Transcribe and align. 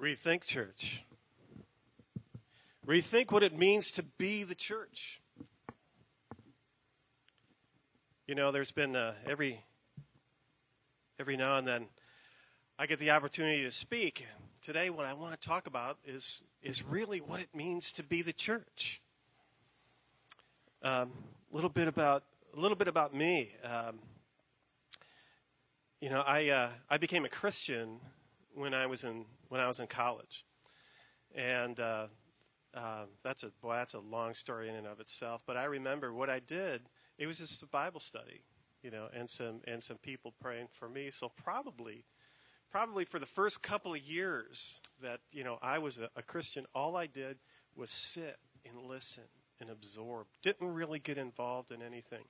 Rethink 0.00 0.44
church. 0.44 1.02
Rethink 2.86 3.32
what 3.32 3.42
it 3.42 3.56
means 3.56 3.92
to 3.92 4.04
be 4.16 4.44
the 4.44 4.54
church. 4.54 5.20
You 8.28 8.36
know, 8.36 8.52
there's 8.52 8.70
been 8.70 8.94
uh, 8.94 9.14
every 9.26 9.60
every 11.18 11.36
now 11.36 11.58
and 11.58 11.66
then 11.66 11.86
I 12.78 12.86
get 12.86 13.00
the 13.00 13.10
opportunity 13.10 13.64
to 13.64 13.72
speak. 13.72 14.24
Today, 14.62 14.88
what 14.88 15.04
I 15.04 15.14
want 15.14 15.40
to 15.40 15.48
talk 15.48 15.66
about 15.66 15.98
is 16.06 16.44
is 16.62 16.84
really 16.84 17.20
what 17.20 17.40
it 17.40 17.52
means 17.52 17.92
to 17.92 18.04
be 18.04 18.22
the 18.22 18.32
church. 18.32 19.00
A 20.82 20.92
um, 20.92 21.12
little 21.50 21.70
bit 21.70 21.88
about 21.88 22.22
a 22.56 22.60
little 22.60 22.76
bit 22.76 22.86
about 22.86 23.12
me. 23.12 23.50
Um, 23.64 23.98
you 26.00 26.08
know, 26.08 26.20
I 26.20 26.50
uh, 26.50 26.70
I 26.88 26.98
became 26.98 27.24
a 27.24 27.28
Christian 27.28 27.98
when 28.54 28.74
I 28.74 28.86
was 28.86 29.04
in 29.04 29.24
when 29.48 29.60
I 29.60 29.68
was 29.68 29.80
in 29.80 29.86
college, 29.86 30.44
and 31.34 31.78
uh, 31.78 32.06
uh, 32.74 33.04
that's 33.22 33.42
a 33.42 33.50
boy, 33.62 33.74
that's 33.74 33.94
a 33.94 34.00
long 34.00 34.34
story 34.34 34.68
in 34.68 34.74
and 34.74 34.86
of 34.86 35.00
itself. 35.00 35.42
But 35.46 35.56
I 35.56 35.64
remember 35.64 36.12
what 36.12 36.30
I 36.30 36.40
did. 36.40 36.82
It 37.18 37.26
was 37.26 37.38
just 37.38 37.62
a 37.62 37.66
Bible 37.66 38.00
study, 38.00 38.42
you 38.82 38.90
know, 38.90 39.08
and 39.14 39.28
some 39.28 39.60
and 39.66 39.82
some 39.82 39.98
people 39.98 40.34
praying 40.40 40.68
for 40.72 40.88
me. 40.88 41.10
So 41.10 41.30
probably, 41.44 42.04
probably 42.70 43.04
for 43.04 43.18
the 43.18 43.26
first 43.26 43.62
couple 43.62 43.94
of 43.94 44.00
years 44.00 44.80
that 45.02 45.20
you 45.32 45.44
know 45.44 45.58
I 45.62 45.78
was 45.78 45.98
a, 45.98 46.08
a 46.16 46.22
Christian, 46.22 46.66
all 46.74 46.96
I 46.96 47.06
did 47.06 47.38
was 47.76 47.90
sit 47.90 48.36
and 48.64 48.82
listen 48.86 49.24
and 49.60 49.70
absorb. 49.70 50.26
Didn't 50.42 50.68
really 50.68 50.98
get 50.98 51.18
involved 51.18 51.70
in 51.72 51.82
anything. 51.82 52.24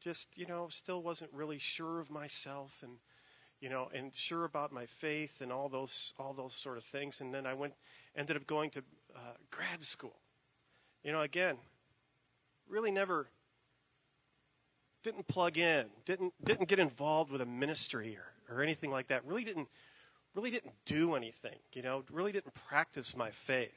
Just 0.00 0.36
you 0.36 0.46
know, 0.46 0.68
still 0.70 1.02
wasn't 1.02 1.32
really 1.32 1.58
sure 1.58 2.00
of 2.00 2.10
myself 2.10 2.76
and 2.82 2.98
you 3.62 3.68
know, 3.68 3.88
and 3.94 4.12
sure 4.12 4.44
about 4.44 4.72
my 4.72 4.86
faith 4.86 5.40
and 5.40 5.52
all 5.52 5.68
those 5.68 6.12
all 6.18 6.34
those 6.34 6.52
sort 6.52 6.76
of 6.76 6.84
things. 6.84 7.20
And 7.20 7.32
then 7.32 7.46
I 7.46 7.54
went, 7.54 7.74
ended 8.16 8.36
up 8.36 8.44
going 8.44 8.70
to 8.70 8.80
uh, 9.14 9.20
grad 9.52 9.82
school. 9.84 10.18
You 11.04 11.12
know, 11.12 11.22
again, 11.22 11.56
really 12.68 12.90
never 12.90 13.28
didn't 15.04 15.28
plug 15.28 15.58
in, 15.58 15.86
didn't 16.04 16.34
didn't 16.42 16.68
get 16.68 16.80
involved 16.80 17.30
with 17.30 17.40
a 17.40 17.46
ministry 17.46 18.18
or, 18.48 18.56
or 18.56 18.62
anything 18.62 18.90
like 18.90 19.06
that. 19.08 19.24
Really 19.24 19.44
didn't 19.44 19.68
really 20.34 20.50
didn't 20.50 20.74
do 20.84 21.14
anything. 21.14 21.58
You 21.72 21.82
know, 21.82 22.02
really 22.10 22.32
didn't 22.32 22.54
practice 22.68 23.16
my 23.16 23.30
faith. 23.30 23.70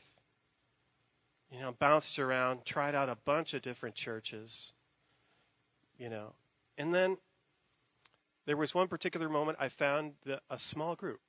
You 1.51 1.59
know, 1.59 1.73
bounced 1.77 2.17
around, 2.17 2.65
tried 2.65 2.95
out 2.95 3.09
a 3.09 3.17
bunch 3.23 3.53
of 3.53 3.61
different 3.61 3.93
churches. 3.93 4.73
You 5.99 6.09
know, 6.09 6.33
and 6.75 6.93
then 6.93 7.17
there 8.45 8.57
was 8.57 8.73
one 8.73 8.87
particular 8.87 9.29
moment 9.29 9.57
I 9.59 9.69
found 9.69 10.13
the, 10.23 10.39
a 10.49 10.59
small 10.59 10.95
group, 10.95 11.19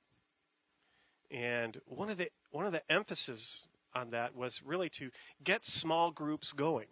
and 1.31 1.79
one 1.85 2.09
of 2.09 2.17
the 2.17 2.29
one 2.51 2.65
of 2.65 2.71
the 2.71 2.91
emphasis 2.91 3.67
on 3.93 4.11
that 4.11 4.35
was 4.35 4.61
really 4.63 4.89
to 4.89 5.09
get 5.43 5.65
small 5.65 6.11
groups 6.11 6.53
going, 6.53 6.87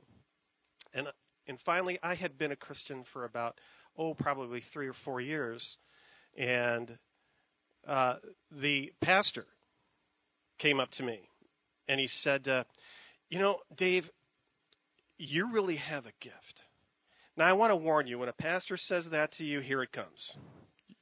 and 0.94 1.08
and 1.48 1.60
finally 1.60 2.00
I 2.02 2.16
had 2.16 2.38
been 2.38 2.52
a 2.52 2.56
Christian 2.56 3.04
for 3.04 3.24
about 3.24 3.60
oh 3.98 4.14
probably 4.14 4.62
three 4.62 4.88
or 4.88 4.94
four 4.94 5.22
years, 5.22 5.78
and 6.36 6.98
uh, 7.88 8.16
the 8.52 8.92
pastor 9.02 9.46
came 10.58 10.80
up 10.80 10.92
to 10.92 11.04
me, 11.04 11.20
and 11.88 12.00
he 12.00 12.08
said, 12.08 12.48
uh, 12.48 12.64
you 13.30 13.40
know 13.40 13.60
Dave, 13.76 14.10
you 15.18 15.52
really 15.52 15.76
have 15.76 16.08
a 16.08 16.14
gift. 16.20 16.64
Now, 17.38 17.46
I 17.46 17.54
want 17.54 17.72
to 17.72 17.76
warn 17.76 18.08
you 18.08 18.20
when 18.20 18.30
a 18.30 18.34
pastor 18.34 18.78
says 18.78 19.10
that 19.10 19.34
to 19.34 19.46
you, 19.46 19.60
here 19.60 19.84
it 19.84 19.92
comes. 19.92 20.38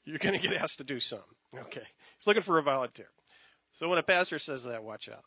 You're 0.06 0.17
going 0.17 0.39
to 0.39 0.48
get 0.48 0.59
asked 0.62 0.80
to 0.80 0.84
do 0.84 1.00
something. 1.00 1.28
Okay. 1.56 1.84
He's 2.17 2.28
looking 2.28 2.44
for 2.44 2.58
a 2.58 2.64
volunteer. 2.64 3.09
So 3.72 3.88
when 3.89 4.00
a 4.00 4.03
pastor 4.03 4.39
says 4.39 4.66
that, 4.66 4.84
watch 4.84 5.09
out. 5.09 5.23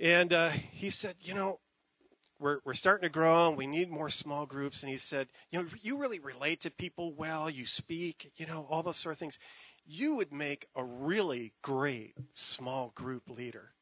And 0.00 0.32
uh, 0.32 0.50
he 0.50 0.90
said, 0.90 1.14
you 1.20 1.34
know, 1.34 1.58
we're, 2.38 2.58
we're 2.64 2.74
starting 2.74 3.08
to 3.08 3.12
grow 3.12 3.48
and 3.48 3.56
we 3.56 3.66
need 3.66 3.90
more 3.90 4.08
small 4.08 4.46
groups. 4.46 4.82
And 4.82 4.90
he 4.90 4.98
said, 4.98 5.26
you 5.50 5.60
know, 5.60 5.68
you 5.82 5.96
really 5.98 6.20
relate 6.20 6.60
to 6.62 6.70
people 6.70 7.12
well. 7.12 7.50
You 7.50 7.66
speak, 7.66 8.30
you 8.36 8.46
know, 8.46 8.66
all 8.68 8.82
those 8.82 8.96
sort 8.96 9.14
of 9.14 9.18
things. 9.18 9.38
You 9.86 10.16
would 10.16 10.32
make 10.32 10.66
a 10.76 10.84
really 10.84 11.52
great 11.62 12.14
small 12.32 12.92
group 12.94 13.28
leader. 13.28 13.72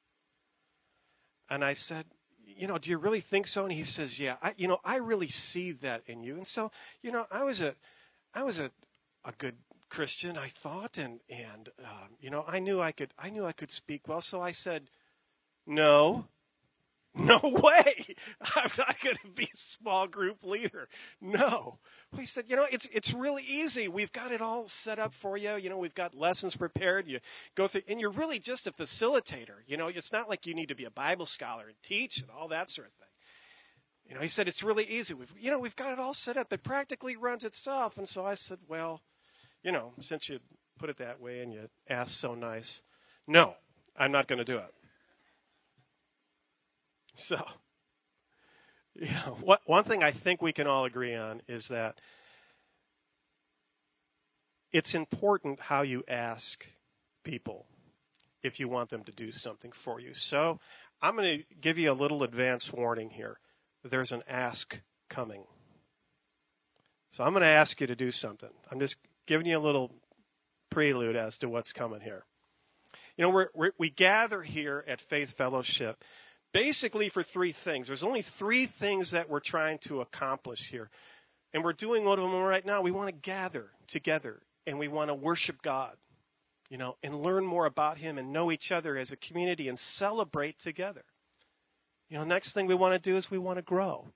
And 1.51 1.65
I 1.65 1.75
said, 1.75 2.05
you 2.47 2.69
know, 2.69 2.79
do 2.79 2.91
you 2.91 2.99
really 2.99 3.21
think 3.21 3.47
so? 3.47 3.65
And 3.65 3.73
he 3.73 3.83
says, 3.83 4.19
yeah, 4.19 4.37
I, 4.43 4.55
you 4.57 4.69
know, 4.69 4.79
I 4.85 4.97
really 4.97 5.29
see 5.29 5.73
that 5.73 6.03
in 6.07 6.23
you. 6.23 6.37
And 6.37 6.47
so, 6.47 6.71
you 7.03 7.11
know, 7.13 7.27
I 7.31 7.45
was 7.45 7.61
a, 7.61 7.75
I 8.35 8.45
was 8.45 8.61
a, 8.61 8.71
a 9.25 9.33
good 9.39 9.57
Christian, 9.89 10.39
I 10.39 10.49
thought, 10.49 10.99
and 10.99 11.21
and 11.31 11.69
um, 11.85 12.09
you 12.21 12.31
know, 12.31 12.45
I 12.47 12.59
knew 12.61 12.81
I 12.81 12.93
could, 12.93 13.13
I 13.19 13.31
knew 13.31 13.45
I 13.45 13.53
could 13.53 13.71
speak 13.71 14.09
well. 14.09 14.21
So 14.21 14.41
I 14.41 14.53
said, 14.53 14.89
no, 15.67 16.27
no 17.19 17.41
way. 17.43 18.07
I'm 18.55 18.71
not 18.77 19.01
going 19.01 19.17
to 19.17 19.29
be 19.35 19.45
a 19.45 19.57
small 19.57 20.07
group 20.07 20.45
leader. 20.45 20.87
No. 21.21 21.79
We 22.15 22.27
said, 22.27 22.45
you 22.49 22.57
know, 22.57 22.67
it's 22.71 22.87
it's 22.93 23.15
really 23.15 23.43
easy. 23.43 23.89
We've 23.89 24.13
got 24.13 24.33
it 24.33 24.43
all 24.43 24.69
set 24.69 24.99
up 24.99 25.15
for 25.15 25.37
you. 25.37 25.57
You 25.57 25.71
know, 25.71 25.79
we've 25.79 25.95
got 25.95 26.15
lessons 26.15 26.55
prepared. 26.55 27.09
You 27.09 27.21
go 27.55 27.69
through, 27.69 27.83
and 27.89 28.01
you're 28.01 28.11
really 28.11 28.39
just 28.39 28.67
a 28.67 28.73
facilitator. 28.73 29.55
You 29.67 29.79
know, 29.79 29.89
it's 29.89 30.13
not 30.13 30.29
like 30.29 30.47
you 30.47 30.55
need 30.55 30.69
to 30.69 30.75
be 30.75 30.85
a 30.85 30.91
Bible 30.91 31.25
scholar 31.25 31.67
and 31.67 31.77
teach 31.83 32.21
and 32.21 32.31
all 32.31 32.49
that 32.49 32.71
sort 32.71 32.87
of 32.87 32.93
thing. 32.93 33.09
You 34.09 34.15
know, 34.15 34.21
he 34.21 34.29
said 34.29 34.47
it's 34.47 34.63
really 34.63 34.85
easy. 34.85 35.15
We've, 35.15 35.33
you 35.41 35.51
know, 35.51 35.59
we've 35.59 35.75
got 35.75 35.93
it 35.93 35.99
all 35.99 36.15
set 36.15 36.37
up. 36.37 36.53
It 36.53 36.63
practically 36.63 37.17
runs 37.17 37.45
itself. 37.45 37.99
And 37.99 38.09
so 38.09 38.25
I 38.25 38.35
said, 38.35 38.59
well, 38.69 39.01
you 39.63 39.73
know, 39.73 39.93
since 40.01 40.29
you 40.29 40.39
put 40.79 40.91
it 40.91 40.99
that 40.99 41.21
way 41.21 41.41
and 41.41 41.53
you 41.53 41.69
asked 41.89 42.19
so 42.19 42.35
nice, 42.35 42.83
no, 43.27 43.55
I'm 43.97 44.13
not 44.13 44.29
going 44.29 44.39
to 44.39 44.45
do 44.45 44.59
it. 44.59 44.73
So, 47.17 47.43
what, 49.41 49.63
one 49.65 49.85
thing 49.85 50.03
I 50.03 50.11
think 50.11 50.43
we 50.43 50.53
can 50.53 50.67
all 50.67 50.85
agree 50.85 51.15
on 51.15 51.41
is 51.49 51.69
that 51.69 51.99
it's 54.71 54.95
important 54.95 55.61
how 55.61 55.83
you 55.83 56.05
ask 56.07 56.65
people 57.25 57.67
if 58.43 58.61
you 58.61 58.69
want 58.69 58.91
them 58.91 59.03
to 59.05 59.13
do 59.13 59.33
something 59.33 59.73
for 59.73 59.99
you. 59.99 60.15
So, 60.15 60.61
I'm 61.01 61.17
going 61.17 61.39
to 61.39 61.45
give 61.61 61.79
you 61.79 61.91
a 61.91 61.95
little 61.95 62.23
advance 62.23 62.73
warning 62.73 63.11
here. 63.11 63.39
There's 63.83 64.13
an 64.13 64.23
ask 64.29 64.79
coming. 65.09 65.45
So, 67.11 67.25
I'm 67.25 67.33
going 67.33 67.43
to 67.43 67.49
ask 67.49 67.81
you 67.81 67.87
to 67.87 67.97
do 67.97 68.11
something. 68.11 68.51
I'm 68.71 68.79
just 68.79 68.97
giving 69.27 69.47
you 69.47 69.57
a 69.57 69.59
little 69.59 69.91
prelude 70.71 71.17
as 71.17 71.39
to 71.39 71.49
what's 71.49 71.73
coming 71.73 72.03
here. 72.03 72.25
You 73.17 73.23
know, 73.25 73.31
we're, 73.31 73.73
we 73.79 73.89
gather 73.89 74.43
here 74.43 74.85
at 74.87 75.01
Faith 75.01 75.33
Fellowship 75.33 76.05
basically 76.53 77.09
for 77.09 77.23
three 77.23 77.53
things. 77.53 77.87
There's 77.87 78.03
only 78.03 78.23
three 78.23 78.67
things 78.67 79.13
that 79.13 79.29
we're 79.29 79.41
trying 79.41 79.79
to 79.79 80.01
accomplish 80.01 80.69
here. 80.69 80.91
And 81.53 81.65
we're 81.65 81.73
doing 81.73 82.05
one 82.05 82.19
of 82.19 82.31
them 82.31 82.43
right 82.43 82.65
now. 82.65 82.83
We 82.83 82.91
want 82.91 83.09
to 83.09 83.13
gather 83.13 83.71
together 83.89 84.41
and 84.67 84.79
we 84.79 84.89
want 84.89 85.09
to 85.09 85.15
worship 85.15 85.63
God, 85.63 85.95
you 86.69 86.79
know, 86.79 86.97
and 87.03 87.23
learn 87.23 87.47
more 87.47 87.67
about 87.67 87.99
Him 87.99 88.19
and 88.19 88.33
know 88.33 88.51
each 88.51 88.73
other 88.73 88.97
as 88.97 89.13
a 89.13 89.17
community 89.17 89.69
and 89.69 89.79
celebrate 89.79 90.59
together. 90.59 91.05
You 92.11 92.19
know, 92.19 92.25
next 92.25 92.53
thing 92.53 92.67
we 92.67 92.75
want 92.75 92.95
to 92.95 93.11
do 93.11 93.17
is 93.17 93.31
we 93.31 93.39
want 93.39 93.57
to 93.57 93.63
grow. 93.63 94.07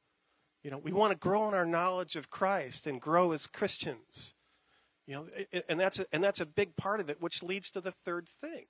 You 0.62 0.70
know, 0.70 0.78
we 0.78 0.92
want 0.92 1.12
to 1.12 1.18
grow 1.18 1.48
in 1.48 1.54
our 1.54 1.66
knowledge 1.66 2.16
of 2.16 2.30
Christ 2.30 2.86
and 2.86 3.00
grow 3.00 3.32
as 3.32 3.46
Christians. 3.46 4.34
You 5.06 5.14
know, 5.14 5.26
and 5.68 5.80
that's 5.80 5.98
a, 5.98 6.06
and 6.12 6.22
that's 6.22 6.40
a 6.40 6.46
big 6.46 6.76
part 6.76 7.00
of 7.00 7.10
it, 7.10 7.20
which 7.20 7.42
leads 7.42 7.70
to 7.70 7.80
the 7.80 7.90
third 7.90 8.28
thing, 8.40 8.66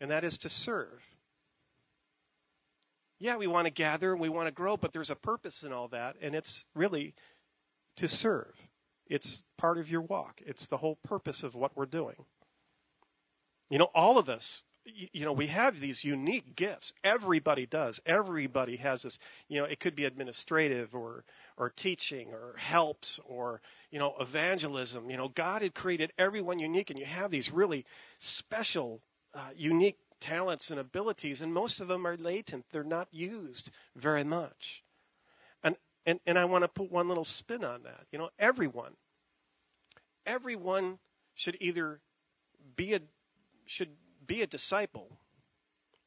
and 0.00 0.10
that 0.10 0.24
is 0.24 0.38
to 0.38 0.48
serve 0.48 1.02
yeah, 3.22 3.36
we 3.36 3.46
want 3.46 3.66
to 3.66 3.70
gather 3.70 4.10
and 4.10 4.20
we 4.20 4.28
want 4.28 4.48
to 4.48 4.52
grow, 4.52 4.76
but 4.76 4.92
there's 4.92 5.10
a 5.10 5.16
purpose 5.16 5.62
in 5.62 5.72
all 5.72 5.86
that, 5.88 6.16
and 6.20 6.34
it's 6.34 6.64
really 6.74 7.14
to 7.96 8.08
serve. 8.08 8.52
It's 9.06 9.44
part 9.58 9.78
of 9.78 9.90
your 9.90 10.00
walk. 10.00 10.42
It's 10.44 10.66
the 10.66 10.76
whole 10.76 10.98
purpose 11.04 11.44
of 11.44 11.54
what 11.54 11.76
we're 11.76 11.86
doing. 11.86 12.16
You 13.70 13.78
know, 13.78 13.88
all 13.94 14.18
of 14.18 14.28
us, 14.28 14.64
you 14.84 15.24
know, 15.24 15.34
we 15.34 15.46
have 15.46 15.78
these 15.78 16.02
unique 16.02 16.56
gifts. 16.56 16.92
Everybody 17.04 17.64
does. 17.64 18.00
Everybody 18.04 18.76
has 18.78 19.02
this, 19.02 19.20
you 19.48 19.60
know, 19.60 19.66
it 19.66 19.78
could 19.78 19.94
be 19.94 20.04
administrative 20.04 20.96
or 20.96 21.24
or 21.56 21.70
teaching 21.70 22.30
or 22.32 22.56
helps 22.56 23.20
or, 23.24 23.60
you 23.92 24.00
know, 24.00 24.14
evangelism. 24.18 25.10
You 25.10 25.16
know, 25.16 25.28
God 25.28 25.62
had 25.62 25.74
created 25.74 26.12
everyone 26.18 26.58
unique 26.58 26.90
and 26.90 26.98
you 26.98 27.04
have 27.04 27.30
these 27.30 27.52
really 27.52 27.86
special 28.18 29.00
uh, 29.32 29.50
unique 29.54 29.96
talents 30.22 30.70
and 30.70 30.80
abilities, 30.80 31.42
and 31.42 31.52
most 31.52 31.80
of 31.80 31.88
them 31.88 32.06
are 32.06 32.16
latent. 32.16 32.64
They're 32.72 32.84
not 32.84 33.08
used 33.12 33.70
very 33.96 34.24
much. 34.24 34.82
And, 35.64 35.76
and, 36.06 36.20
and 36.26 36.38
I 36.38 36.46
want 36.46 36.64
to 36.64 36.68
put 36.68 36.90
one 36.92 37.08
little 37.08 37.24
spin 37.24 37.64
on 37.64 37.84
that. 37.84 38.06
You 38.12 38.18
know, 38.20 38.30
everyone, 38.38 38.94
everyone 40.26 40.98
should 41.34 41.58
either 41.60 42.00
be 42.76 42.94
a, 42.94 43.00
should 43.66 43.90
be 44.26 44.42
a 44.42 44.46
disciple 44.48 45.08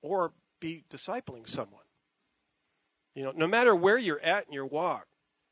or 0.01 0.33
be 0.61 0.83
discipling 0.89 1.47
someone. 1.47 1.83
You 3.15 3.23
know, 3.25 3.33
no 3.35 3.47
matter 3.47 3.75
where 3.75 3.97
you're 3.97 4.21
at 4.23 4.47
in 4.47 4.53
your 4.53 4.65
walk, 4.68 5.07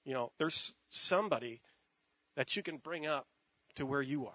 you 0.06 0.14
know, 0.14 0.32
there's 0.40 0.76
somebody 0.90 1.62
that 2.36 2.56
you 2.56 2.64
can 2.64 2.78
bring 2.78 3.08
up 3.08 3.28
to 3.76 3.86
where 3.86 4.02
you 4.02 4.28
are. 4.28 4.34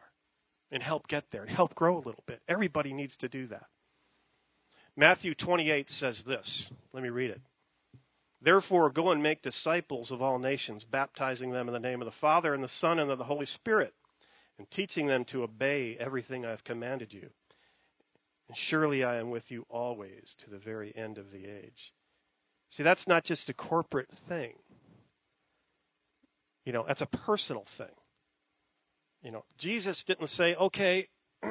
and 0.71 0.83
help 0.83 1.09
get 1.09 1.31
there 1.31 1.43
and 1.43 1.51
help 1.51 1.75
grow 1.75 1.97
a 1.97 2.05
little 2.07 2.25
bit. 2.27 2.41
Everybody 2.49 2.93
needs 2.93 3.19
to 3.19 3.29
do 3.29 3.47
that. 3.49 3.67
Matthew 4.99 5.33
28 5.33 5.89
says 5.89 6.25
this. 6.25 6.73
Let 6.93 7.05
me 7.05 7.09
read 7.09 7.31
it. 7.31 7.41
Therefore, 8.43 8.91
go 8.91 9.13
and 9.13 9.23
make 9.23 9.43
disciples 9.43 10.11
of 10.11 10.23
all 10.23 10.41
nations, 10.41 10.83
baptizing 10.83 11.53
them 11.53 11.69
in 11.69 11.73
the 11.73 11.79
name 11.79 12.03
of 12.03 12.07
the 12.07 12.11
Father 12.11 12.53
and 12.53 12.65
the 12.65 12.69
Son 12.69 12.99
and 12.99 13.09
of 13.09 13.17
the 13.17 13.23
Holy 13.23 13.47
Spirit, 13.47 13.95
and 14.59 14.69
teaching 14.69 15.07
them 15.07 15.25
to 15.27 15.45
obey 15.45 15.97
everything 15.97 16.45
I 16.45 16.51
have 16.51 16.65
commanded 16.65 17.13
you. 17.13 17.31
And 18.49 18.57
surely 18.57 19.05
I 19.05 19.19
am 19.19 19.31
with 19.31 19.53
you 19.53 19.67
always 19.71 20.35
to 20.39 20.51
the 20.51 20.59
very 20.59 20.93
end 20.97 21.19
of 21.19 21.31
the 21.31 21.47
age. 21.47 21.95
See, 22.71 22.83
that's 22.83 23.07
not 23.07 23.23
just 23.23 23.51
a 23.51 23.55
corporate 23.55 24.11
thing. 24.11 24.55
You 26.65 26.73
know, 26.73 26.85
that's 26.85 27.03
a 27.03 27.07
personal 27.07 27.63
thing. 27.63 27.87
You 29.23 29.31
know, 29.31 29.45
Jesus 29.59 30.03
didn't 30.03 30.27
say, 30.27 30.57
okay, 30.57 31.07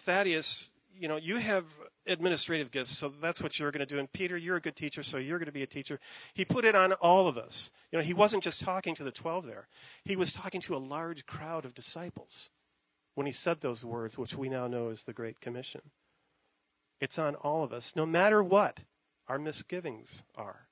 Thaddeus, 0.00 0.70
you 0.94 1.08
know, 1.08 1.16
you 1.16 1.36
have 1.36 1.64
administrative 2.06 2.70
gifts, 2.70 2.96
so 2.96 3.12
that's 3.20 3.42
what 3.42 3.58
you're 3.58 3.70
going 3.70 3.86
to 3.86 3.94
do. 3.94 3.98
And 3.98 4.12
Peter, 4.12 4.36
you're 4.36 4.56
a 4.56 4.60
good 4.60 4.76
teacher, 4.76 5.02
so 5.02 5.18
you're 5.18 5.38
going 5.38 5.46
to 5.46 5.52
be 5.52 5.62
a 5.62 5.66
teacher. 5.66 6.00
He 6.34 6.44
put 6.44 6.64
it 6.64 6.74
on 6.74 6.92
all 6.94 7.28
of 7.28 7.38
us. 7.38 7.70
You 7.92 7.98
know, 7.98 8.04
he 8.04 8.14
wasn't 8.14 8.42
just 8.42 8.62
talking 8.62 8.94
to 8.96 9.04
the 9.04 9.12
12 9.12 9.46
there. 9.46 9.68
He 10.04 10.16
was 10.16 10.32
talking 10.32 10.60
to 10.62 10.76
a 10.76 10.78
large 10.78 11.26
crowd 11.26 11.64
of 11.64 11.74
disciples 11.74 12.50
when 13.14 13.26
he 13.26 13.32
said 13.32 13.60
those 13.60 13.84
words, 13.84 14.16
which 14.16 14.34
we 14.34 14.48
now 14.48 14.66
know 14.66 14.90
as 14.90 15.04
the 15.04 15.12
Great 15.12 15.40
Commission. 15.40 15.82
It's 17.00 17.18
on 17.18 17.34
all 17.36 17.64
of 17.64 17.72
us, 17.72 17.94
no 17.96 18.06
matter 18.06 18.42
what 18.42 18.78
our 19.28 19.38
misgivings 19.38 20.24
are. 20.34 20.66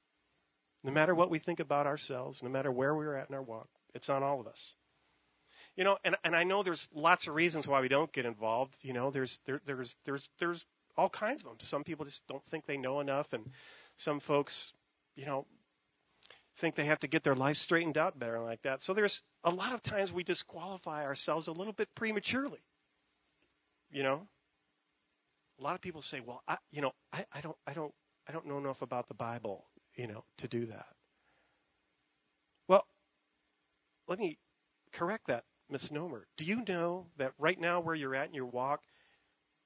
No 0.85 0.93
matter 0.93 1.15
what 1.15 1.31
we 1.31 1.39
think 1.39 1.61
about 1.61 1.87
ourselves, 1.87 2.43
no 2.43 2.49
matter 2.49 2.71
where 2.71 2.95
we're 2.95 3.17
at 3.17 3.29
in 3.29 3.35
our 3.35 3.43
walk, 3.43 3.69
it's 3.95 4.09
on 4.09 4.23
all 4.23 4.41
of 4.41 4.47
us. 4.47 4.75
You 5.77 5.85
know, 5.85 5.99
and, 6.05 6.17
and 6.25 6.35
I 6.35 6.45
know 6.45 6.63
there's 6.63 6.89
lots 6.93 7.29
of 7.29 7.35
reasons 7.35 7.69
why 7.69 7.81
we 7.81 7.89
don't 7.89 8.13
get 8.13 8.27
involved. 8.27 8.77
You 8.83 8.93
know, 8.93 9.11
there's 9.11 9.39
there, 9.47 9.61
there's 9.65 9.97
there's 10.05 10.29
there's 10.41 10.65
all 10.99 11.09
kinds 11.09 11.43
of 11.43 11.49
them. 11.49 11.57
Some 11.61 11.85
people 11.85 12.05
just 12.05 12.27
don't 12.27 12.45
think 12.45 12.67
they 12.67 12.77
know 12.77 13.01
enough, 13.01 13.33
and 13.33 13.45
some 13.97 14.19
folks, 14.21 14.75
you 15.15 15.25
know, 15.25 15.47
think 16.57 16.75
they 16.75 16.87
have 16.87 17.01
to 17.01 17.07
get 17.09 17.23
their 17.23 17.37
life 17.37 17.57
straightened 17.57 17.97
out 17.97 18.19
better 18.19 18.41
like 18.41 18.61
that. 18.63 18.83
So 18.83 18.93
there's 18.93 19.23
a 19.45 19.51
lot 19.51 19.73
of 19.73 19.81
times 19.81 20.13
we 20.13 20.25
disqualify 20.25 21.05
ourselves 21.05 21.47
a 21.47 21.53
little 21.53 21.73
bit 21.73 21.89
prematurely. 21.95 22.59
You 23.91 24.03
know, 24.03 24.29
a 25.61 25.63
lot 25.63 25.77
of 25.77 25.81
people 25.81 26.03
say, 26.03 26.21
"Well, 26.21 26.43
I, 26.49 26.59
you 26.73 26.83
know, 26.83 26.93
I, 27.13 27.25
I 27.33 27.41
don't, 27.41 27.57
I 27.67 27.73
don't, 27.73 27.95
I 28.29 28.33
don't 28.33 28.47
know 28.47 28.59
enough 28.59 28.83
about 28.83 29.07
the 29.07 29.15
Bible, 29.15 29.65
you 29.95 30.09
know, 30.09 30.25
to 30.39 30.49
do 30.49 30.67
that." 30.67 30.87
Well, 32.67 32.85
let 34.09 34.19
me 34.19 34.37
correct 34.93 35.29
that 35.29 35.45
misnomer. 35.71 36.27
Do 36.37 36.45
you 36.45 36.65
know 36.67 37.07
that 37.19 37.33
right 37.39 37.59
now, 37.59 37.81
where 37.81 37.95
you're 37.95 38.17
at 38.17 38.29
in 38.29 38.35
your 38.35 38.47
walk, 38.47 38.83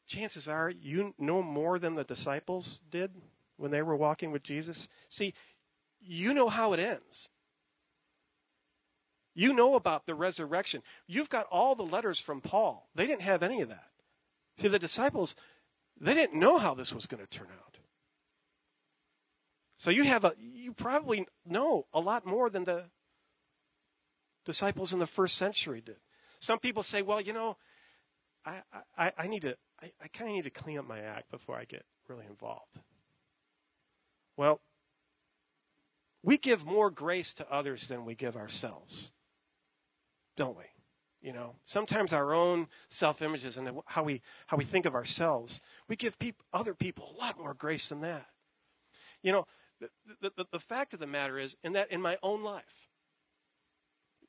chances 0.07 0.49
are 0.49 0.71
you 0.71 1.15
know 1.19 1.43
more 1.43 1.79
than 1.79 1.95
the 1.95 2.05
disciples 2.05 2.81
did 2.91 3.11
when 3.57 3.71
they 3.71 3.83
were 3.83 3.97
walking 3.97 4.33
with 4.33 4.43
Jesus. 4.43 4.89
See, 5.09 5.35
you 6.01 6.35
know 6.35 6.49
how 6.49 6.73
it 6.73 6.81
ends. 6.81 7.31
You 9.35 9.55
know 9.55 9.77
about 9.77 10.05
the 10.07 10.15
resurrection. 10.15 10.83
You've 11.07 11.31
got 11.31 11.47
all 11.51 11.75
the 11.75 11.85
letters 11.85 12.19
from 12.19 12.41
Paul. 12.41 12.87
They 12.95 13.07
didn't 13.07 13.23
have 13.23 13.43
any 13.43 13.63
of 13.63 13.71
that. 13.71 13.89
See, 14.59 14.69
the 14.69 14.79
disciples, 14.79 15.35
they 16.01 16.13
didn't 16.13 16.39
know 16.39 16.59
how 16.59 16.75
this 16.75 16.95
was 16.95 17.07
going 17.07 17.25
to 17.25 17.39
turn 17.39 17.49
out. 17.49 17.79
So 19.79 19.91
you 19.91 20.05
have 20.05 20.25
a 20.25 20.35
you 20.39 20.73
probably 20.73 21.27
know 21.45 21.87
a 21.93 21.99
lot 21.99 22.25
more 22.25 22.49
than 22.51 22.65
the 22.65 22.85
disciples 24.45 24.93
in 24.93 24.99
the 24.99 25.07
first 25.07 25.37
century 25.37 25.81
did. 25.81 25.97
Some 26.41 26.59
people 26.59 26.83
say, 26.83 27.03
well, 27.03 27.21
you 27.21 27.33
know, 27.33 27.57
I, 28.45 28.63
I, 28.97 29.13
I 29.19 29.27
need 29.29 29.43
to 29.43 29.57
I, 29.83 29.93
I 30.03 30.09
kind 30.09 30.31
of 30.31 30.37
need 30.37 30.45
to 30.45 30.51
clean 30.51 30.79
up 30.79 30.87
my 30.87 31.01
act 31.01 31.31
before 31.31 31.57
I 31.57 31.65
get 31.65 31.85
really 32.09 32.27
involved. 32.27 32.79
Well, 34.37 34.61
we 36.23 36.39
give 36.39 36.65
more 36.65 36.91
grace 36.91 37.35
to 37.35 37.53
others 37.53 37.89
than 37.89 38.05
we 38.05 38.15
give 38.15 38.37
ourselves, 38.37 39.13
don't 40.37 40.57
we? 40.57 40.65
You 41.21 41.33
know, 41.33 41.55
sometimes 41.67 42.13
our 42.13 42.35
own 42.35 42.67
self-images 42.89 43.57
and 43.57 43.81
how 43.87 44.03
we 44.03 44.23
how 44.47 44.57
we 44.57 44.65
think 44.65 44.87
of 44.87 44.95
ourselves, 44.95 45.61
we 45.89 45.95
give 45.97 46.19
people, 46.19 46.45
other 46.53 46.75
people 46.75 47.15
a 47.15 47.21
lot 47.21 47.39
more 47.39 47.55
grace 47.55 47.91
than 47.91 48.01
that. 48.01 48.27
You 49.23 49.33
know, 49.33 49.47
the, 49.81 49.89
the, 50.21 50.33
the, 50.37 50.47
the 50.53 50.59
fact 50.61 50.95
of 50.95 51.01
the 51.01 51.07
matter 51.07 51.39
is, 51.39 51.57
in 51.63 51.75
that 51.75 51.93
in 51.93 52.03
my 52.03 52.19
own 52.23 52.43
life, 52.43 52.89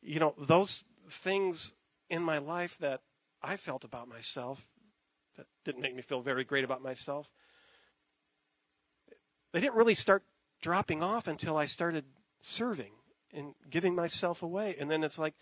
you 0.01 0.19
know, 0.19 0.35
those 0.37 0.85
things 1.09 1.73
in 2.09 2.21
my 2.21 2.37
life 2.37 2.77
that 2.79 3.01
I 3.41 3.57
felt 3.57 3.85
about 3.85 4.07
myself 4.07 4.63
that 5.37 5.45
didn't 5.65 5.81
make 5.81 5.95
me 5.95 6.01
feel 6.01 6.21
very 6.21 6.43
great 6.43 6.63
about 6.63 6.81
myself. 6.81 7.31
They 9.53 9.61
didn't 9.61 9.75
really 9.75 9.95
start 9.95 10.23
dropping 10.61 11.03
off 11.03 11.27
until 11.27 11.57
I 11.57 11.65
started 11.65 12.05
serving 12.41 12.91
and 13.33 13.53
giving 13.69 13.95
myself 13.95 14.43
away. 14.43 14.75
And 14.79 14.89
then 14.89 15.03
it's 15.03 15.19
like 15.19 15.33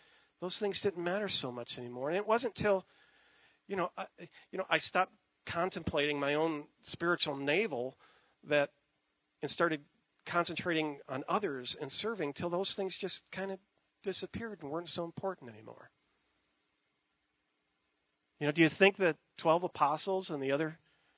those 0.41 0.57
things 0.57 0.81
didn't 0.81 1.03
matter 1.03 1.27
so 1.27 1.51
much 1.51 1.77
anymore. 1.77 2.09
And 2.09 2.17
it 2.17 2.27
wasn't 2.27 2.55
till, 2.55 2.85
you 3.67 3.75
know, 3.75 3.89
I, 3.97 4.05
you 4.51 4.57
know, 4.57 4.65
I 4.69 4.79
stopped 4.79 5.13
contemplating 5.45 6.19
my 6.19 6.35
own 6.35 6.65
spiritual 6.83 7.35
navel 7.35 7.97
that 8.45 8.69
and 9.41 9.49
started 9.49 9.81
concentrating 10.25 10.99
on 11.09 11.23
others 11.27 11.75
and 11.79 11.91
serving 11.91 12.33
till 12.33 12.49
those 12.49 12.75
things 12.75 12.97
just 12.97 13.29
kind 13.31 13.51
of 13.51 13.59
disappeared 14.03 14.59
and 14.61 14.71
weren't 14.71 14.89
so 14.89 15.03
important 15.03 15.51
anymore. 15.51 15.89
You 18.41 18.47
know, 18.47 18.53
do 18.53 18.63
you 18.63 18.69
think 18.69 18.97
the 18.97 19.15
12 19.37 19.65
apostles 19.65 20.31
and 20.31 20.41
the 20.41 20.53
other 20.53 20.75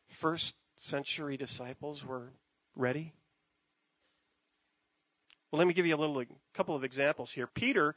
first 0.09 0.57
century 0.75 1.37
disciples 1.37 2.03
were 2.03 2.33
ready? 2.75 3.13
Well, 5.49 5.59
let 5.59 5.67
me 5.69 5.73
give 5.73 5.85
you 5.85 5.95
a 5.95 6.03
little 6.03 6.19
a 6.19 6.25
couple 6.53 6.75
of 6.75 6.83
examples 6.83 7.31
here. 7.31 7.47
Peter, 7.47 7.95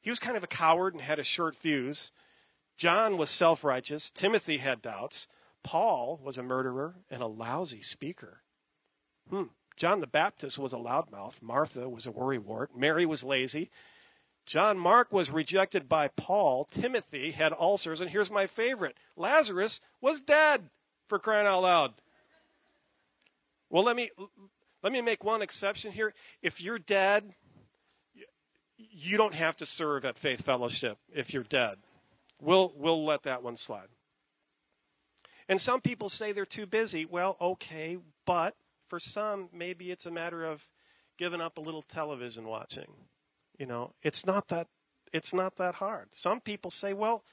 he 0.00 0.08
was 0.08 0.20
kind 0.20 0.38
of 0.38 0.42
a 0.42 0.46
coward 0.46 0.94
and 0.94 1.02
had 1.02 1.18
a 1.18 1.22
short 1.22 1.54
fuse. 1.56 2.12
John 2.78 3.18
was 3.18 3.28
self-righteous. 3.28 4.08
Timothy 4.12 4.56
had 4.56 4.80
doubts. 4.80 5.28
Paul 5.62 6.18
was 6.24 6.38
a 6.38 6.42
murderer 6.42 6.94
and 7.10 7.20
a 7.22 7.26
lousy 7.26 7.82
speaker. 7.82 8.40
Hmm. 9.28 9.48
John 9.76 10.00
the 10.00 10.06
Baptist 10.06 10.58
was 10.58 10.72
a 10.72 10.78
loudmouth. 10.78 11.42
Martha 11.42 11.86
was 11.90 12.06
a 12.06 12.12
worrywart. 12.12 12.68
Mary 12.74 13.04
was 13.04 13.22
lazy. 13.22 13.70
John 14.46 14.78
Mark 14.78 15.12
was 15.12 15.28
rejected 15.28 15.88
by 15.88 16.08
Paul. 16.08 16.64
Timothy 16.66 17.32
had 17.32 17.52
ulcers. 17.52 18.00
And 18.00 18.08
here's 18.08 18.30
my 18.30 18.46
favorite 18.46 18.96
Lazarus 19.16 19.80
was 20.00 20.20
dead 20.20 20.68
for 21.08 21.18
crying 21.18 21.46
out 21.46 21.62
loud. 21.62 21.94
Well, 23.68 23.82
let 23.82 23.96
me, 23.96 24.10
let 24.82 24.92
me 24.92 25.02
make 25.02 25.24
one 25.24 25.42
exception 25.42 25.90
here. 25.90 26.14
If 26.42 26.62
you're 26.62 26.78
dead, 26.78 27.34
you 28.76 29.16
don't 29.16 29.34
have 29.34 29.56
to 29.56 29.66
serve 29.66 30.04
at 30.04 30.18
Faith 30.18 30.42
Fellowship 30.42 30.96
if 31.12 31.34
you're 31.34 31.42
dead. 31.42 31.74
We'll, 32.40 32.72
we'll 32.76 33.04
let 33.04 33.24
that 33.24 33.42
one 33.42 33.56
slide. 33.56 33.88
And 35.48 35.60
some 35.60 35.80
people 35.80 36.08
say 36.08 36.30
they're 36.30 36.46
too 36.46 36.66
busy. 36.66 37.04
Well, 37.04 37.36
okay, 37.40 37.98
but 38.24 38.54
for 38.88 39.00
some, 39.00 39.48
maybe 39.52 39.90
it's 39.90 40.06
a 40.06 40.10
matter 40.12 40.44
of 40.44 40.64
giving 41.18 41.40
up 41.40 41.58
a 41.58 41.62
little 41.62 41.82
television 41.82 42.46
watching 42.46 42.86
you 43.58 43.66
know, 43.66 43.92
it's 44.02 44.26
not 44.26 44.48
that 44.48 44.68
it's 45.12 45.32
not 45.32 45.56
that 45.56 45.74
hard. 45.74 46.08
Some 46.12 46.40
people 46.40 46.70
say, 46.70 46.92
"Well, 46.94 47.24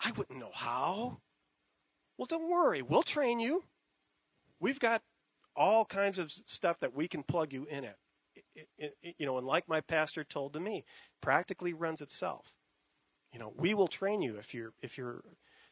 I 0.00 0.10
wouldn't 0.12 0.38
know 0.38 0.52
how." 0.52 1.20
Well, 2.16 2.26
don't 2.26 2.50
worry, 2.50 2.82
we'll 2.82 3.04
train 3.04 3.38
you. 3.40 3.62
We've 4.60 4.80
got 4.80 5.02
all 5.54 5.84
kinds 5.84 6.18
of 6.18 6.32
stuff 6.32 6.80
that 6.80 6.94
we 6.94 7.08
can 7.08 7.22
plug 7.22 7.52
you 7.52 7.66
in 7.66 7.84
at. 7.84 7.96
It, 8.54 8.68
it, 8.76 8.96
it, 9.02 9.14
you 9.18 9.26
know, 9.26 9.38
and 9.38 9.46
like 9.46 9.68
my 9.68 9.80
pastor 9.82 10.24
told 10.24 10.54
to 10.54 10.60
me, 10.60 10.84
practically 11.20 11.74
runs 11.74 12.00
itself. 12.00 12.52
You 13.32 13.38
know, 13.38 13.52
we 13.56 13.74
will 13.74 13.88
train 13.88 14.22
you 14.22 14.36
if 14.38 14.54
you're 14.54 14.72
if 14.82 14.98
you're 14.98 15.22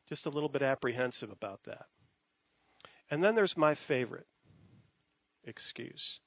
just 0.08 0.26
a 0.26 0.30
little 0.30 0.48
bit 0.48 0.62
apprehensive 0.62 1.30
about 1.30 1.62
that. 1.64 1.86
And 3.10 3.22
then 3.22 3.34
there's 3.34 3.56
my 3.56 3.74
favorite 3.74 4.26
excuse. 5.44 6.20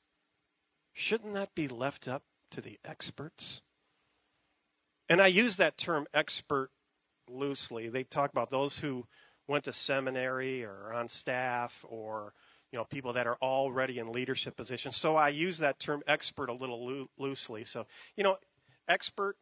Shouldn't 0.93 1.33
that 1.35 1.55
be 1.55 1.67
left 1.67 2.07
up 2.07 2.23
to 2.51 2.61
the 2.61 2.77
experts? 2.85 3.61
And 5.09 5.21
I 5.21 5.27
use 5.27 5.57
that 5.57 5.77
term 5.77 6.07
expert 6.13 6.69
loosely. 7.29 7.89
They 7.89 8.03
talk 8.03 8.31
about 8.31 8.49
those 8.49 8.77
who 8.77 9.05
went 9.47 9.65
to 9.65 9.73
seminary 9.73 10.63
or 10.63 10.93
on 10.93 11.09
staff 11.09 11.85
or 11.89 12.33
you 12.71 12.77
know 12.77 12.85
people 12.85 13.13
that 13.13 13.27
are 13.27 13.37
already 13.41 13.99
in 13.99 14.11
leadership 14.11 14.55
positions. 14.55 14.95
So 14.97 15.15
I 15.15 15.29
use 15.29 15.59
that 15.59 15.79
term 15.79 16.03
expert 16.07 16.49
a 16.49 16.53
little 16.53 16.85
loo- 16.85 17.09
loosely. 17.17 17.63
So 17.63 17.87
you 18.15 18.23
know, 18.23 18.37
expert, 18.87 19.35